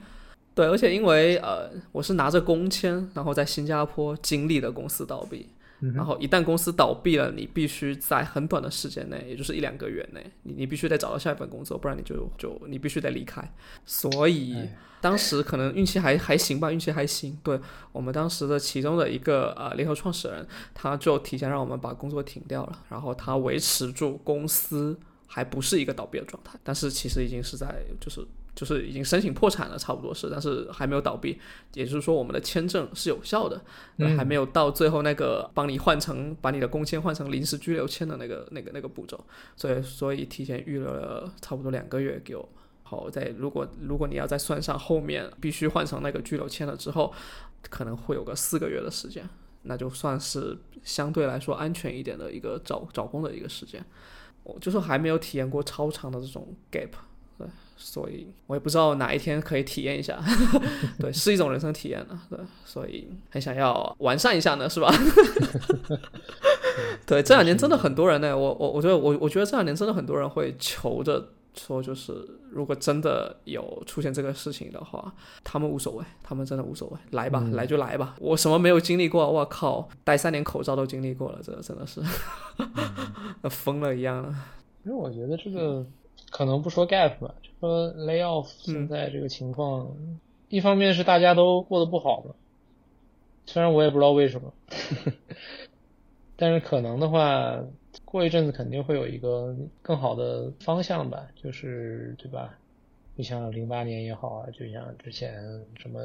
[0.54, 5.50] 对，而且因为呃，我是拿着工签，然后在新加坡经历的公司倒闭。
[5.94, 13.42] 然后一旦公司倒闭了，你必须在很短的时间内，也就是一两个月内，你你必须得找到下一份工作，不然你就就你必须得离开。
[13.86, 14.68] 所以
[15.00, 17.38] 当时可能运气还还行吧，运气还行。
[17.42, 17.58] 对
[17.92, 28.20] 我们当时的其中的一个呃联合创始人，他就提前让我们把工作停掉了，然后他维持住公司还不是一个倒闭的状态，但是其实已经是在就是
[28.60, 31.38] 就是已经申请破产了，差不多是，但是还没有倒闭，
[31.72, 33.58] 也就是说我们的签证是有效的，
[33.96, 39.18] 嗯还没有到最后那个帮你换成把你的工签换成临时居留签的那个那个那个步骤，
[39.56, 42.46] 所以所以提前预留了差不多两个月给我。
[42.82, 47.10] 好，在如果如果你要再算上后面必须换成那个居留签了之后，
[47.70, 49.26] 可能会有个四个月的时间，
[49.62, 53.82] 那就算是相对来说安全一点的一个找找工的一个时间。
[54.42, 56.98] 我就是还没有体验过超长的这种 gap，对，
[57.82, 60.22] 所以我也不知道哪一天可以体验一下，
[61.00, 64.92] 对，是一种人生体验了，对，所以很想要完善一下呢，是吧？
[67.06, 72.12] 对，这两年真的很多人呢，我我我觉得我我觉得这两年真的很多人会求着说，就是
[72.50, 75.12] 如果真的有出现这个事情的话，
[75.42, 82.00] 他们无所谓，他们真的无所谓，来吧，来就来吧，我什么没有经历过，我靠，戴三年口罩都经历过了，这真的是
[83.48, 84.34] 疯了一样了。
[84.84, 85.84] 因为我觉得这个
[86.40, 89.94] 可能不说 gap 吧，就说 lay off 现在这个情况，
[90.48, 92.34] 一方面是大家都过得不好嘛，
[93.44, 94.50] 虽然我也不知道为什么，
[96.36, 97.62] 但是可能的话，
[98.06, 102.58] 过一阵子肯定会有一个更好的方向吧，就是对吧？
[103.18, 106.00] 就像零八年也好啊，就像之前什么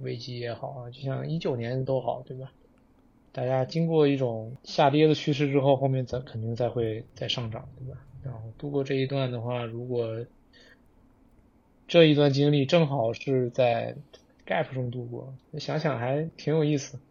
[0.00, 2.52] 危机也好啊，就像一九年都好，对吧？
[3.32, 7.98] 大家经过一种下跌的趋势之后，后面再肯定再会再上涨，对吧？
[8.28, 10.06] 然后度过这一段的话，如果
[11.86, 13.96] 这一段经历正好是在
[14.46, 16.98] gap 中度过，想想还挺有意思。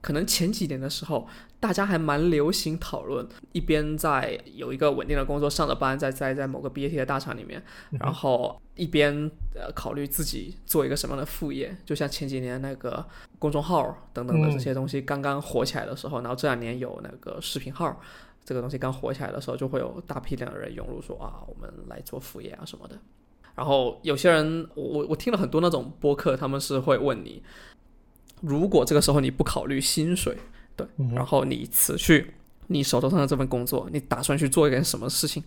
[0.00, 1.28] 可能前几年的时候，
[1.60, 7.62] 大家还蛮流行讨论，一边在有一个稳定的工作上着班，在在在某个 BAT 的大厂里面，
[8.00, 9.14] 然后一边
[9.54, 13.06] 呃考虑自己做一个什么样的副业，就像前几年那个
[13.38, 18.00] 公众号等等的这些东西刚刚火起来的时候，然后这两年有那个视频号。
[18.44, 22.98] 这个东西刚火起来的时候，就会有大批量的人涌入说啊，我们来做副业啊什么的。
[23.54, 27.42] 然后有些人，我我听了很多那种播客，他们是会问你，
[28.40, 30.36] 如果这个时候你不考虑薪水，
[30.74, 32.34] 对，然后你辞去
[32.68, 35.44] 你手头上的这份工作，你打算去做一点什么事情？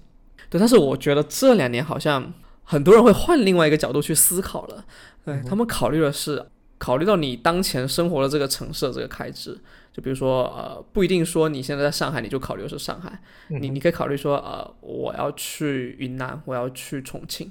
[0.50, 2.32] 对，但是我觉得这两年好像
[2.64, 4.86] 很多人会换另外一个角度去思考了，
[5.26, 6.46] 对他们考虑的是
[6.78, 9.60] 考虑到你当前生活的这个城市的这个开支。
[9.96, 17.50] 就比如说，呃，不一定说你现在在上海，你就考虑是上海，你你可以考虑说，呃，我要去云南，我要去重庆，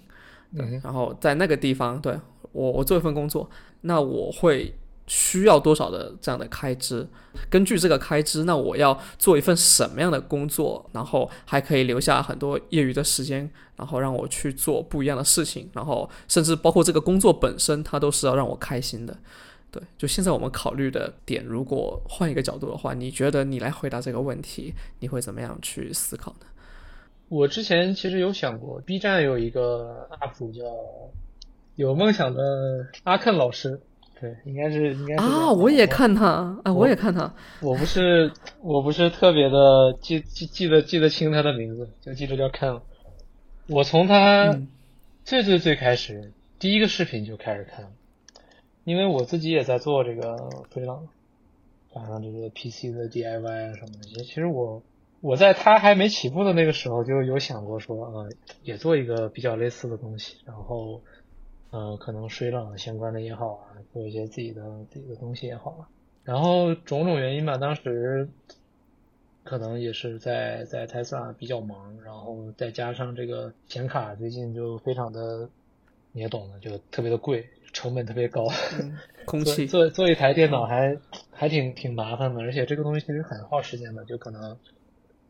[0.54, 2.20] 对，然后在那个地方，对
[2.52, 3.48] 我我做一份工作，
[3.80, 4.74] 那我会
[5.07, 7.09] 需要多少的这样的开支？
[7.48, 10.90] 根据这个开支，那我要做一份什么样的工作？
[10.92, 19.16] 然后还可以留下很多业余的时间，然后让我去做不一样的事情，然后甚至包括这个工作本身，它都是要让我开心的。
[19.74, 26.46] 对，就现在我们考虑的点，如果换一个角度的话，你觉得你来回答这个问题，你会怎么样去思考呢？
[27.28, 30.62] 我之前其实有想过，B 站有一个 UP 主叫
[31.74, 32.40] 有梦想的
[33.02, 33.80] 阿肯老师，
[34.20, 42.80] 对，应该是应该是啊，我也看他啊，我也看他，我不是我不是特别的记记记得记得清他的名字，就记得叫 Ken。
[43.66, 44.56] 我从他
[45.24, 47.90] 最最最开始第一个视频就开始看。
[48.85, 50.37] 因为我自己也在做这个
[50.70, 51.09] 飞浪，
[51.94, 54.83] 加上这个 PC 的 DIY 啊什么的，其实我
[55.20, 58.31] 我在他还没起步的那个时候就有想过说，呃，
[58.62, 61.01] 也做一个比较类似的东西，然后，
[61.70, 65.88] 呃，可能水冷相关的也好啊，做一些自己的自己的东西也好啊，
[66.25, 68.29] 然后种种原因吧，当时
[69.44, 75.49] 可能也是在在 Tesla 比较忙，然后再加上这个显卡最近就非常的，
[76.12, 77.49] 你也懂的，就特别的贵。
[77.74, 78.46] 成本特别高，
[78.80, 80.96] 嗯、 空气做做一台电脑还
[81.30, 84.04] 还挺挺麻烦的，而且这个东西其实很耗时间的。
[84.06, 84.56] 就可能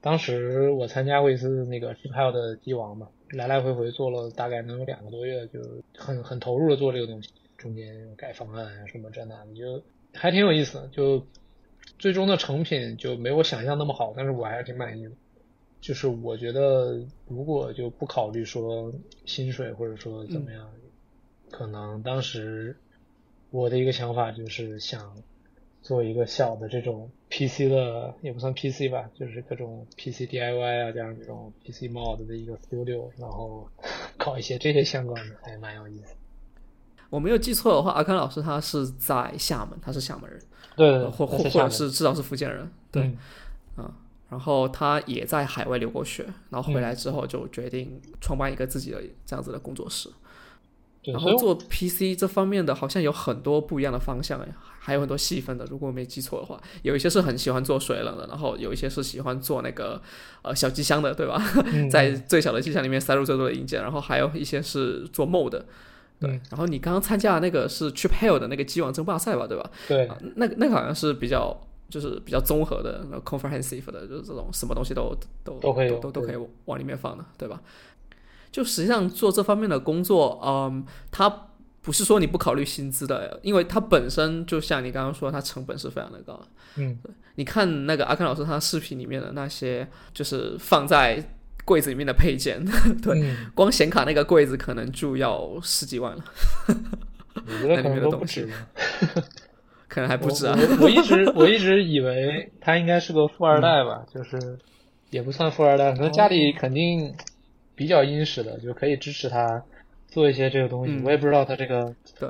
[0.00, 5.58] 当时我参加过一次那个 Chip 的机王嘛，来来回回做了大概能有两个多月，就
[5.96, 10.88] 很很投入的做这个东西，中间改方案啊什么这那的，就还挺有意思的。
[10.88, 11.26] 就
[11.98, 15.12] 最终的成品就没我想象那么好，但是我还是挺满意的。
[15.80, 18.92] 就是我觉得如果就不考虑说
[19.24, 20.62] 薪水或者说怎么样。
[20.74, 20.80] 嗯
[21.56, 22.76] 可能当时
[23.50, 25.14] 我的一个想法就是想
[25.82, 33.68] 做一个小的这种 PC 的，也不算 PC 吧，就是各种 PC DIY 啊，加上这种 PC mod 的一个 studio，然后
[34.18, 36.16] 搞一些这些相关的，还蛮有意思。
[37.08, 40.40] 我没有记错的话，阿康老师他是在厦门，他是厦门人，
[40.74, 43.04] 对对，或或或者是至少是福建人，对，
[43.76, 43.94] 啊、嗯，
[44.28, 50.10] 然后他也在海外留过学，然后回来之后就决定创办一个自己的这样子的工作室。
[51.12, 54.48] 然后做 PC 这方面的，好像有很多不一样的方向哎，
[54.78, 55.64] 还有很多细分的。
[55.66, 60.00] 如果我没记错的话，有一些是很喜欢做水冷的，然后有一些是喜欢做那个
[60.42, 61.40] 呃小机箱的，对吧？
[61.72, 65.66] 嗯在最小的机箱里面塞入最多的硬件，然后还有一些是做 MOD 的。
[66.20, 69.70] 对，嗯然后你刚刚参加的那个是 Chip Hill 的那个机网争霸赛吧，对吧？
[69.88, 71.54] 对啊，那个那个好像是比较
[71.90, 77.60] 就是比较综合的、那 comprehensive 的，就是这种什么东西都都都会有对都都可以往里面放的，对吧？
[78.54, 81.28] 就实际上做这方面的工作，嗯，它
[81.82, 86.40] 不是说你不考虑薪资的，因为它本身就像你刚刚说，它成本是非常的高。
[86.76, 86.96] 嗯
[87.34, 91.20] 你看那个阿康老师他视频里面的那些，就是放在
[91.64, 92.64] 柜子里面的配件，
[93.02, 96.24] 对嗯光显卡那个柜子可能就要十几万了，
[97.34, 98.56] 我觉得可能都不那里止面。
[99.90, 100.56] 可能还不止啊。
[100.56, 104.56] 我我我一直我一直以为他应该是个富二代吧，就是
[105.10, 107.12] 也不算富二代，可能家里肯定
[107.74, 109.62] 比较殷实的，就可以支持他
[110.08, 110.92] 做一些这个东西。
[110.92, 112.28] 嗯我也不知道他这个对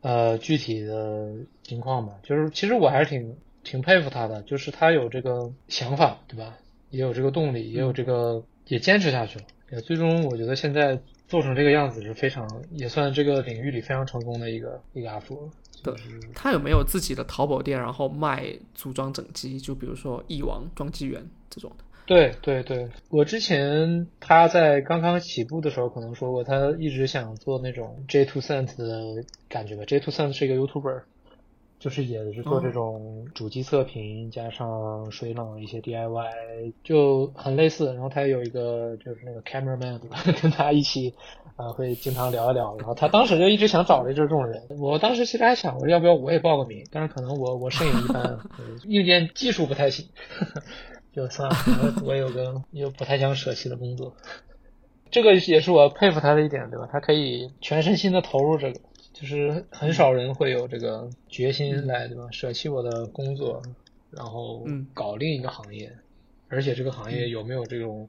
[0.00, 1.32] 呃具体的
[1.62, 6.56] 情况吧，就是其实我还是挺挺佩服他的，就是他有这个想法，对吧？
[6.90, 15.50] 也有这个动力，也有这个也坚持下去了，也最终我觉得现在做成这个样子是非常也算这个领域里非常成功的一个一个 UP 主。
[15.82, 15.94] 对
[16.34, 19.60] 他有没有自己的淘宝店，然后卖组装整机？
[19.60, 21.84] 就比如说翼王装机员这种的。
[22.06, 29.84] 对对对，我之前他在刚刚起步的时候可能说过，他一直想做那种 J Two Cent 的感觉吧。
[29.84, 31.02] J Two Cent 是一个 YouTuber，
[31.80, 37.92] 就是也是做这种主机测评加上水冷一些 DIY，就很类似。
[37.92, 39.98] 然后他有一个就是那个 cameraman，
[40.40, 41.12] 跟他一起
[41.56, 42.76] 啊、呃会经常聊一聊。
[42.76, 44.62] 然后他当时就一直想找的就是这种人。
[44.80, 46.84] 我当时其实还想，我说要不要我也报个名？
[46.92, 48.38] 但是可能我我摄影一般，呃
[48.84, 50.06] 硬件技术不太行。
[51.16, 51.56] 就算了，
[52.02, 54.14] 我我有个又不太想舍弃的工作，
[55.10, 56.86] 这个也是我佩服他的一点，对吧？
[56.92, 58.78] 他可以全身心的投入这个，
[59.14, 62.28] 就是很少人会有这个决心来，对吧？
[62.30, 63.62] 舍弃我的工作，
[64.10, 65.90] 然后嗯搞另一个行业，
[66.48, 68.06] 而且这个行业有没有这种，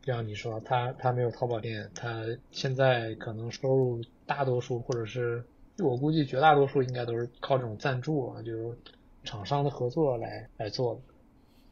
[0.00, 5.44] 就像你说，他他没有淘宝店，他现在可能收入大多数或者是
[5.80, 8.78] 我估计绝大多数应该都是靠这种赞助啊，就是
[9.24, 11.00] 厂商的合作来来做的。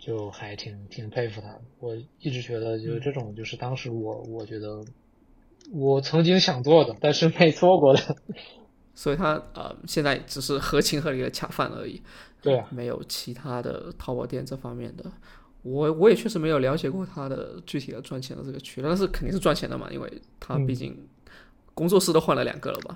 [0.04, 1.62] 就还挺挺佩服他的。
[1.80, 4.84] 我一直觉得，就是这种，就是当时我我觉得
[5.72, 8.16] 我曾经想做的，但是没做过的。
[8.94, 12.02] 所以他呃现在只是合情合理的恰饭而已，
[12.42, 15.10] 对啊，没有其他的淘宝店这方面的。
[15.62, 21.08] 我我也确实没有了解过他的具体的赚钱的这个渠道，但是肯定是赚钱的嘛，因为他嗯毕竟
[21.72, 22.94] 工作室都换了两个了吧，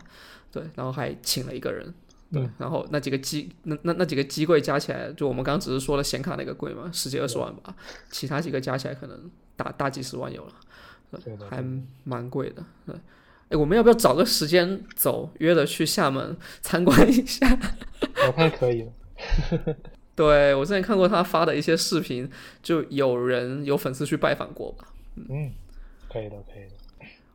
[0.52, 1.94] 对，然后还请了一个人，
[2.32, 7.74] 对，嗯然后那几个机那那那几个机柜加起来，就我们刚刚只是说了显卡那个贵嘛，十几二十万吧，
[8.10, 10.52] 其他几个加起来可能大大几十万有了，
[11.48, 11.64] 还
[12.04, 12.62] 蛮贵的。
[12.86, 12.94] 对，
[13.48, 17.46] 哎，我们要不要找个时间走，约着去厦门参观一下？
[18.26, 19.76] 我看可以的。
[20.14, 22.28] 对我之前看过他发的一些视频，
[22.62, 24.88] 就有人有粉丝去拜访过吧。
[25.28, 25.52] 嗯，
[26.12, 26.74] 可以的，可以的。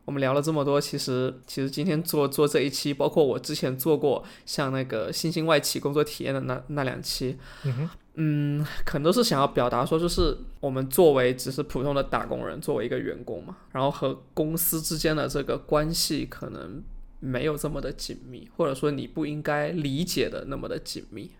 [0.04, 16.82] 我们聊了这么多，其实其实今天做做这一期，包括我之前做过像那个新兴外企工作体验的那那两期，嗯哼，嗯，可能都是想要表达说，就是我们作为只是普通的打工人，作为一个员工嘛，然后和公司之间的这个关系可能
[17.20, 21.30] 没有这么的紧密，或者说你不应该理解的那么的紧密。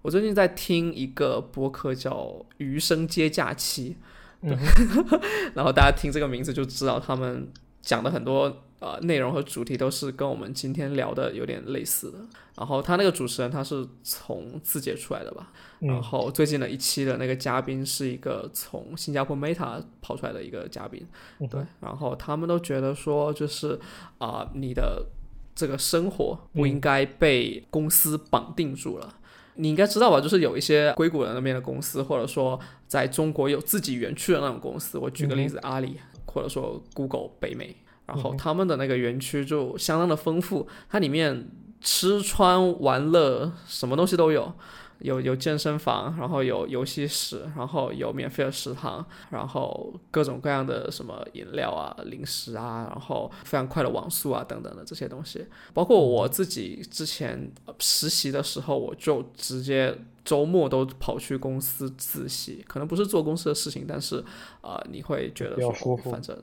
[0.00, 2.12] 我最近在听一个播客叫
[2.58, 3.90] 《余生接假期》，
[4.42, 4.56] 嗯
[5.54, 7.48] 然后大家听这个名字就知道他们
[7.86, 12.18] 讲的很多呃内容和主题都是跟我们今天聊的有点类似的。
[12.56, 21.06] 然后他那个主持人他是从字节出来的吧，然嗯后最近的一期的那个嘉宾是一个从新加坡 Meta 跑出来的一个嘉宾，
[21.38, 23.78] 嗯对，然后他们都觉得说就是
[24.18, 25.06] 啊、你的
[25.54, 29.14] 这个生活不应该被公司绑定住了。
[29.58, 30.20] 你应该知道吧？
[30.20, 34.98] 就是有一些硅谷的那边的公司，或者说在中国有自己园区的那种公司。
[34.98, 35.98] 我举个例子，阿里
[36.36, 37.74] 或者说 Google 北美，
[38.04, 41.48] 然后他们的那个园区就相当的丰富，它里面
[41.80, 44.52] 吃穿玩乐什么东西都有。
[45.00, 55.46] 有有健身房，然后有游戏室，然后有免费的食堂，然后各种各样的什么饮料啊、零食啊，然后非常快的网速啊等等的这些东西。
[55.74, 64.18] 包括我自己之前呃实习的时候，我就直接周末都跑去公司自习，可能不是做公司的事情，但是
[64.60, 66.36] 啊、呃你会觉得说比较舒服反正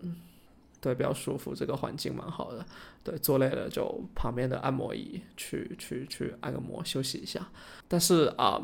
[0.84, 2.66] 对比较舒服，这个环境蛮好的。
[3.04, 7.48] 对，坐累了就旁边的按摩椅去去去按个摩休息一下。
[7.88, 8.62] 但是啊、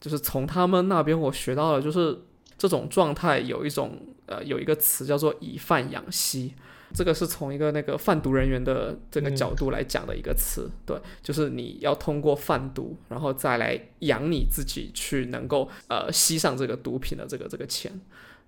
[0.00, 2.22] 就是从他们那边我学到了，就是
[2.56, 6.54] 这种状态有一种呃有一个词叫做以饭养息。
[6.96, 18.00] 这个是从一个那个贩毒人员的这个角度来讲的一个词，对，就是你要通过贩毒，然后再来养你自己，去能够呃吸上这个毒品的这个这个钱。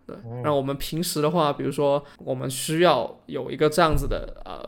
[0.07, 4.65] 对，然后我们平时的话，比如说我们需要有一个这样子的呃，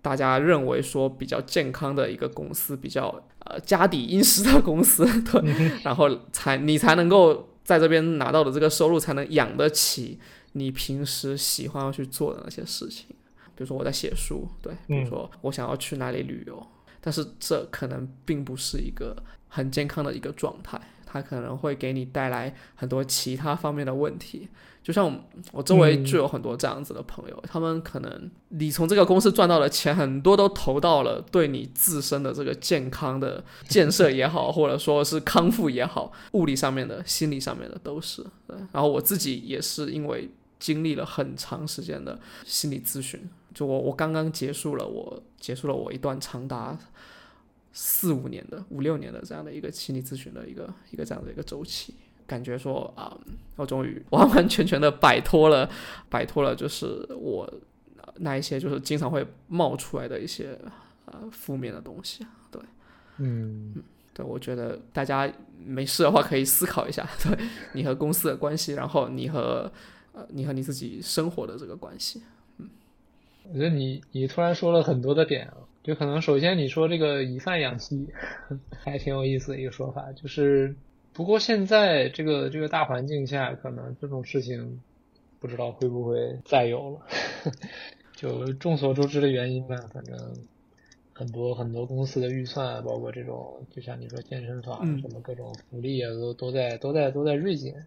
[0.00, 10.18] 大家认为说比较健康的一个公司，比较呃家底殷实的公司， 对，然后才你才能够在这边拿到的这个收入，才能养得起
[10.52, 13.06] 你平时喜欢要去做的那些事情。
[13.54, 16.66] 比如说我在写书，对，比如说我想要去哪里旅游，
[17.00, 19.14] 但是这可能并不是一个
[19.48, 20.80] 很健康的一个状态，
[21.10, 24.46] 它可能会给你带来很多其他方面的问题。
[24.82, 25.12] 就像我
[25.52, 38.24] 我周围就有很多这样子的朋友，他们可能你从这个公司赚到的钱很多都投到了对你自身的这个健康的建设也好，或者说是康复也好，物理上面的、心理上面的都是。
[38.46, 46.78] 对，然后我自己也是因为经历了很长时间的心理咨询，就我我刚刚结束了我结束了我一段长达
[47.80, 51.94] 四五年的五六年的这样的一个心理咨询的一个一个这样的一个周期。
[52.26, 53.16] 感觉说啊、
[53.54, 55.70] 我终于完完全全的摆脱了，
[56.10, 57.44] 摆脱了，就是我
[57.98, 60.58] 呃那一些就是经常会冒出来的一些
[61.04, 62.26] 呃负面的东西。
[62.50, 62.60] 对，
[63.18, 63.76] 嗯
[64.12, 65.32] 对，我觉得大家
[65.64, 67.38] 没事的话可以思考一下， 对
[67.74, 69.70] 你和公司的关系，然后你和
[70.12, 72.22] 呃你和你自己生活的这个关系。
[72.58, 72.68] 嗯
[73.50, 75.54] 我觉得你你突然说了很多的点啊，
[75.88, 78.08] 就可能首先你说这个以贩养吸，
[78.84, 80.76] 还挺有意思的一个说法，就是
[81.14, 84.82] 不过现在这个这个大环境下，可能这种事情
[85.40, 87.00] 不知道会不会再有了，
[88.14, 90.14] 就众所周知的原因吧，反正
[91.14, 97.86] 很多很多公司的预算，包括这种就像你说健身房嗯什么各种福利啊，都都在都在都在锐减，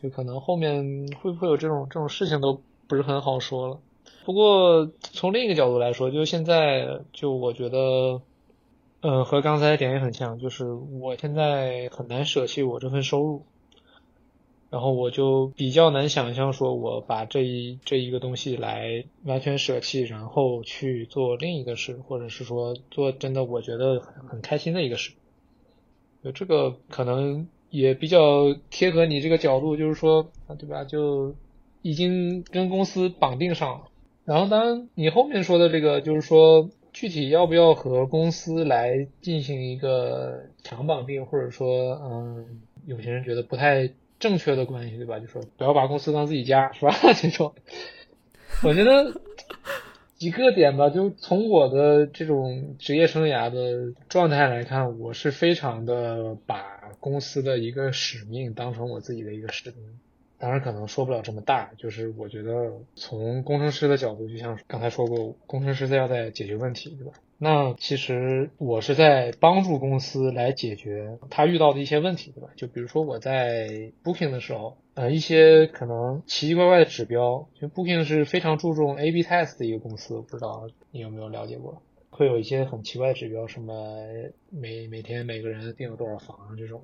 [0.00, 3.80] 就可能后面会不会有这种这种事情都不是很好说了。
[4.24, 8.20] 不过从另一个角度来说，就现在就我觉得，
[9.00, 13.44] 呃，和刚才的点也很像，就是我现在很难舍弃我这份收入，
[14.70, 25.12] 然后我就比较难想象说我把这一这一个东西来完全舍弃，然后去做另一个事，或者是说做真的我觉得很很开心的一个事。
[26.22, 30.28] 就这个可能也比较贴合你这个角度，就是说，
[30.58, 30.84] 对吧？
[30.84, 31.34] 就
[31.80, 33.84] 已经跟公司绑定上了。
[34.28, 45.18] 然后，当然你后面说的这个，就是说具体要不要和公司来进行一个强绑定，或者说，嗯，有些人觉得不太正确的关系，对吧？
[45.18, 46.94] 就说不要把公司当自己家，是吧？
[47.18, 47.54] 这种，
[48.62, 49.18] 我觉得
[50.18, 59.78] 几个点吧，就从我的这种职业生涯的状态来看，我是非常的把公司的一个使命当成我自己的一个使命。
[60.38, 67.12] 当然可能说不了这么大，就是我觉得从工程师的角度，就像刚才说过，工程师在要在解决问题，对吧？
[67.40, 72.50] 那其实我是在帮助公司来解决他遇到的一些问题，对吧？
[72.56, 81.82] 就比如说我在 Booking 的时候，呃，一些可能奇奇怪怪的指标，就 Booking 是非常注重 A/B test 的一个公司，不知道你有没有了解过？
[82.10, 83.96] 会有一些很奇怪的指标，什么
[84.50, 86.82] 每每天每个人订了多少房这种。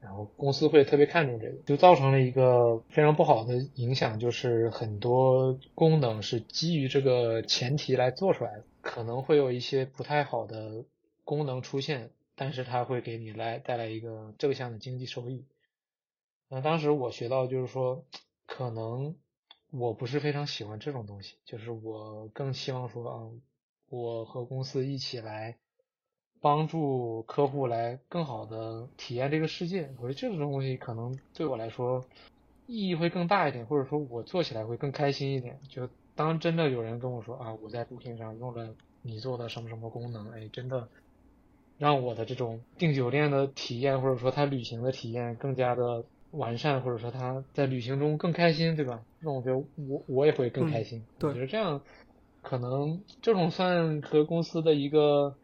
[0.00, 10.84] 然后公司会特别看重这个，就造成了一个非常不好的影响，就是很多功能是基于这个前提来做出来的，可能会有一些不太好的
[11.24, 15.44] 功能出现，但是它会给你来带来一个正向的经济收益。
[16.48, 18.04] 那当时我学到就是说，
[18.46, 19.16] 可能
[19.70, 23.30] 我不是非常喜欢这种东西，就是我更希望说啊，
[23.88, 25.58] 我和公司一起来。
[26.40, 32.04] 帮助客户来更好的体验这个世界，我觉得这种东西可能对我来说
[32.66, 35.58] 意义会更大一点，或者说我做起来会更开心一点。
[35.68, 40.88] 就当真的有人跟我说啊，我在 Booking 上用了你做的什么什么功能，哎，真的
[41.76, 49.02] 让我的这种订酒店的体验，或者说他旅行的体验更加的完善，或者说他在旅行中更开心，对吧？
[49.20, 49.58] 那我觉得
[49.88, 51.04] 我我也会更开心。
[51.18, 51.80] 对我觉得这样
[52.42, 55.34] 可能这种算和公司的一个。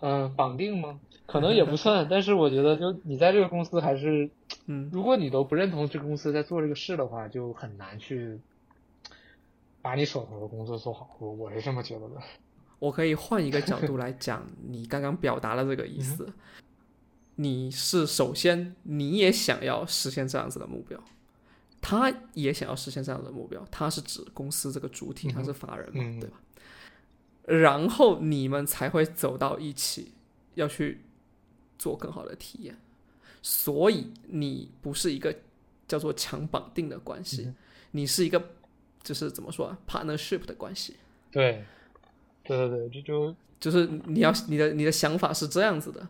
[0.00, 0.98] 嗯，绑定吗？
[1.26, 4.28] 可能也不算， 但是我觉得，就你在这个公司还是，
[4.66, 8.38] 嗯，如果你都不认同这个公司在做这个事的话，就很难去
[9.82, 11.08] 把你手头的工作做好。
[11.18, 12.16] 我我是这么觉得的。
[12.78, 16.32] 我可以换一个角度 来讲你刚刚表达了这个意思。
[17.36, 20.98] 你是首先你也想要实现这样子的目标，
[21.80, 23.64] 他也想要实现这样的目标。
[23.70, 26.40] 他是指公司这个主体，他是法人嘛，嗯对吧？
[27.58, 30.12] 然后你们才会走到一起，
[30.54, 31.00] 要去
[31.78, 32.78] 做更好的体验。
[33.42, 35.34] 所以你不是一个
[35.88, 37.56] 叫做强绑定的关系，嗯
[37.92, 38.50] 你是一个
[39.02, 40.94] 就是怎么说啊，partnership 的关系。
[41.32, 41.64] 对，
[42.44, 46.06] 对对对，这就就是你要你的你的想法是这样子的，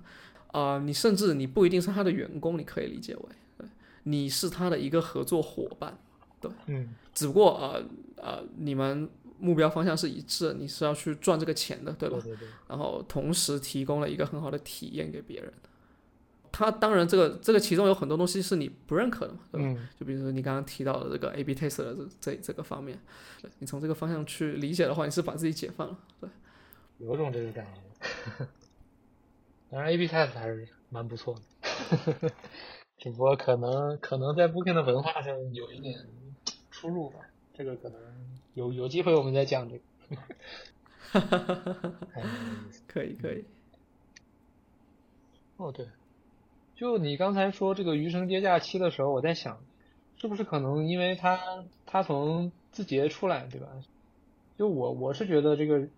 [0.48, 3.66] 啊、你甚至你不一定是他的员工，你可以理解为，
[4.02, 5.96] 你是他的一个合作伙伴，
[6.40, 7.84] 对嗯只不过呃
[8.16, 9.08] 呃，你们
[9.40, 12.18] 目标方向是一致，你是要去赚这个钱的，对吧？
[12.22, 15.52] 对对，然后同时提供了一个很好的体验给别人。
[16.52, 19.68] 他当然，这个这个其中有很多东西是你不认可的嘛，对吧？
[19.68, 22.98] 嗯就比如说你刚刚提到的这个 A/B test 的这这这个方面，
[23.40, 25.98] 对你从这个方向去理解的话，你是把自己解放了。
[26.20, 26.28] 对
[26.98, 28.46] 有种这个感觉。
[29.70, 32.30] 当然，A/B test 还是蛮不错的，
[32.98, 36.04] 只不过可能可能在 Booking 的文化上有一点
[36.72, 37.20] 出入吧。
[37.54, 38.00] 这个可能
[38.54, 39.84] 有有机会我们再讲这个。
[41.10, 42.82] 还蛮有意思。
[42.86, 43.44] 可以，可以。
[45.56, 45.88] 哦，对，
[46.74, 49.60] 就你刚才说这个余生接假期的时候，我在想，
[50.16, 53.68] 是不是可能因为他他从字节出来，对吧？
[54.56, 55.88] 就我我是觉得这个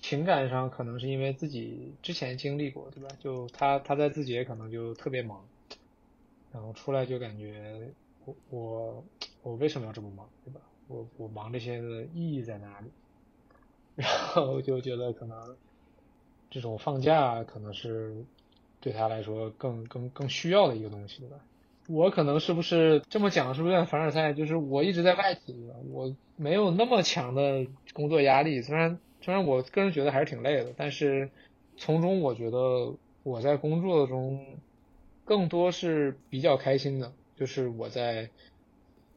[0.00, 3.08] 情感上可能是因为自己之前经历过，对吧？
[3.20, 5.44] 就他他在字节可能就特别忙，
[6.52, 7.92] 然后出来就感觉
[8.24, 9.04] 我我
[9.42, 10.60] 我为什么要这么忙，对吧？
[10.92, 12.90] 我我忙这些的意义在哪里？
[13.96, 15.56] 然后就觉得可能
[16.50, 18.14] 这种放假可能是
[18.80, 21.36] 对他来说更更更需要的一个东西，吧？
[21.88, 24.32] 我可能是不是这么讲，是不是有点凡尔赛？
[24.32, 25.54] 就是我一直在外企，
[25.90, 31.30] 我没有那么强的工作压力，虽然虽然我个人觉得还是挺累的，但是
[31.76, 34.46] 从中我觉得我在工作中
[35.24, 38.30] 更多是比较开心的，就是我在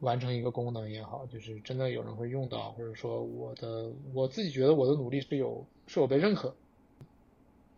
[0.06, 6.54] 完成一个功能也好，就是真的有人会用到，或者说我的我自己觉得我的努力是有是有被认可，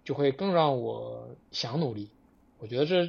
[0.05, 2.11] 就会更让我想努力。
[2.59, 3.09] 我觉得这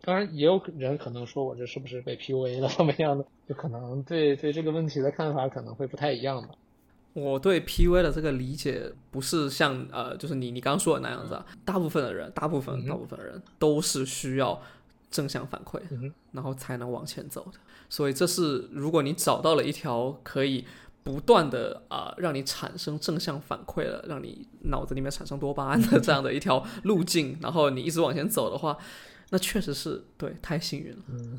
[0.00, 6.50] 当然也有人可能说我这是不是被 PUA 了怎么样的，就可能对对这个问题的看法可能会不太一样吧。
[7.14, 11.44] 我对 PUA 的这个理解不是像呃，就是你你刚刚说的那样子啊。
[11.62, 14.58] 大部分的人，大部分大部分人都是需要
[15.12, 15.80] 正向反馈，
[16.32, 17.60] 然后才能往前走的。
[17.88, 20.64] 所以这是如果你找到了一条可以
[21.04, 28.78] 不断的啊、让你产生正向反馈的，让你脑子里面产生多巴胺的这样的一条路径，然后你一直往前走的话，
[29.30, 31.38] 那确实是对太幸运了，嗯，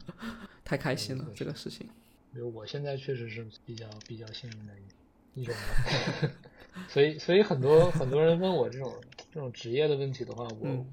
[0.64, 1.88] 太开心了这个事情。
[2.32, 4.72] 比如我现在确实是比较比较幸运的
[5.34, 6.30] 一一种吧，
[6.88, 8.94] 所以所以很多很多人问我这种
[9.32, 10.86] 这种职业的问题的话，我、嗯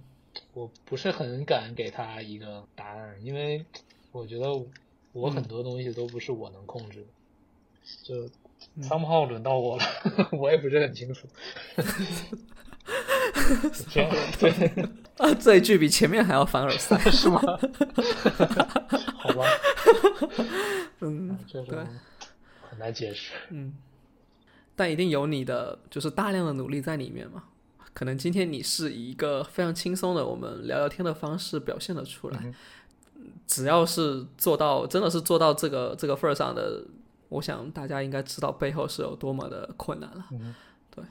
[0.53, 3.65] 我不是很敢给他一个答案，因为
[4.11, 4.47] 我觉得
[5.13, 7.07] 我很多东西都不是我能控制的，
[8.03, 8.29] 就
[8.75, 9.83] 嗯 somehow 轮到我了，
[10.33, 11.27] 我也不是很清楚。
[14.39, 14.51] 对，
[15.17, 16.97] 啊，这一句比前面还要凡尔赛。
[17.11, 17.41] 是吗？
[19.17, 19.43] 好吧，
[21.01, 21.87] 嗯，这对种
[22.69, 23.33] 很难解释。
[23.49, 23.73] 嗯，
[24.75, 27.43] 但一定有你的就是大量的努力在里面嘛。
[27.97, 32.53] 可能今天你是以一个非常轻松的我们聊聊天的方式表现了出来，嗯
[33.47, 36.83] 只要是做到真的是做到这个这个份儿上的，
[37.29, 40.25] 我想大家应该知道背后是有多么的困难了。
[40.91, 41.03] 对，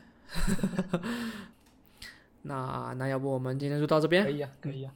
[2.42, 4.22] 那那要不我们今天就到这边？
[4.22, 4.30] 可。
[4.30, 4.92] 以呀、可以呀、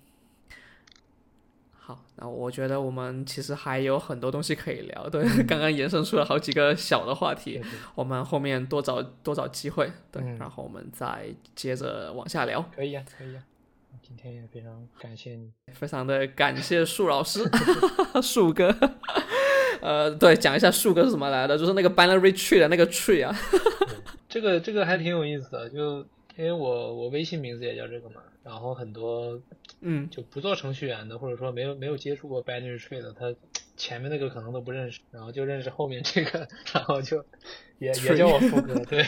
[1.90, 11.26] 好，那我觉得我们其实还有很多东西可以聊，对， 刚刚延伸出了好几个小的话题对，对我们后面多找多找机会，对，嗯然后我们再
[11.56, 12.64] 接着往下聊。
[12.76, 13.42] 可以啊、可以啊、
[14.00, 15.50] 今天也非常感谢你。
[15.72, 17.42] 非常的感谢树老师，
[18.22, 18.72] 树哥。
[19.82, 23.34] 呃，对，讲一下树哥是怎么来的，就是那个 binary tree 的那个 tree 啊。
[24.28, 25.98] 这个这个还挺有意思的，就
[26.36, 29.40] 因为我我微信名字也叫这个嘛，然后很多
[29.80, 33.34] 嗯，就不做程序员的，或者说没有没有接触过 binary tree 的，他
[33.76, 37.24] 前面那个可能都不认识，然后就认识后面这个，然后就
[37.78, 39.02] 也也叫我富哥，对，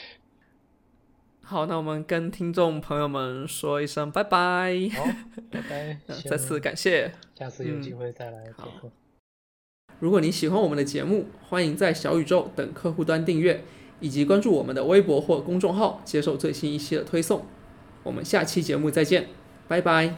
[1.40, 5.04] 好，那我们跟听众朋友们说一声拜拜，好，
[5.50, 7.12] 拜拜， 再次感谢。
[7.34, 8.92] 下次有机会再来做。
[10.00, 13.64] 如果你喜欢我们的节目，欢迎在小宇宙等客户端订阅，
[14.00, 17.46] 以及关注我们的微博或公众号，接受最新一期的推送。
[18.02, 19.28] 我们下期节目再见，
[19.68, 20.10] 拜拜。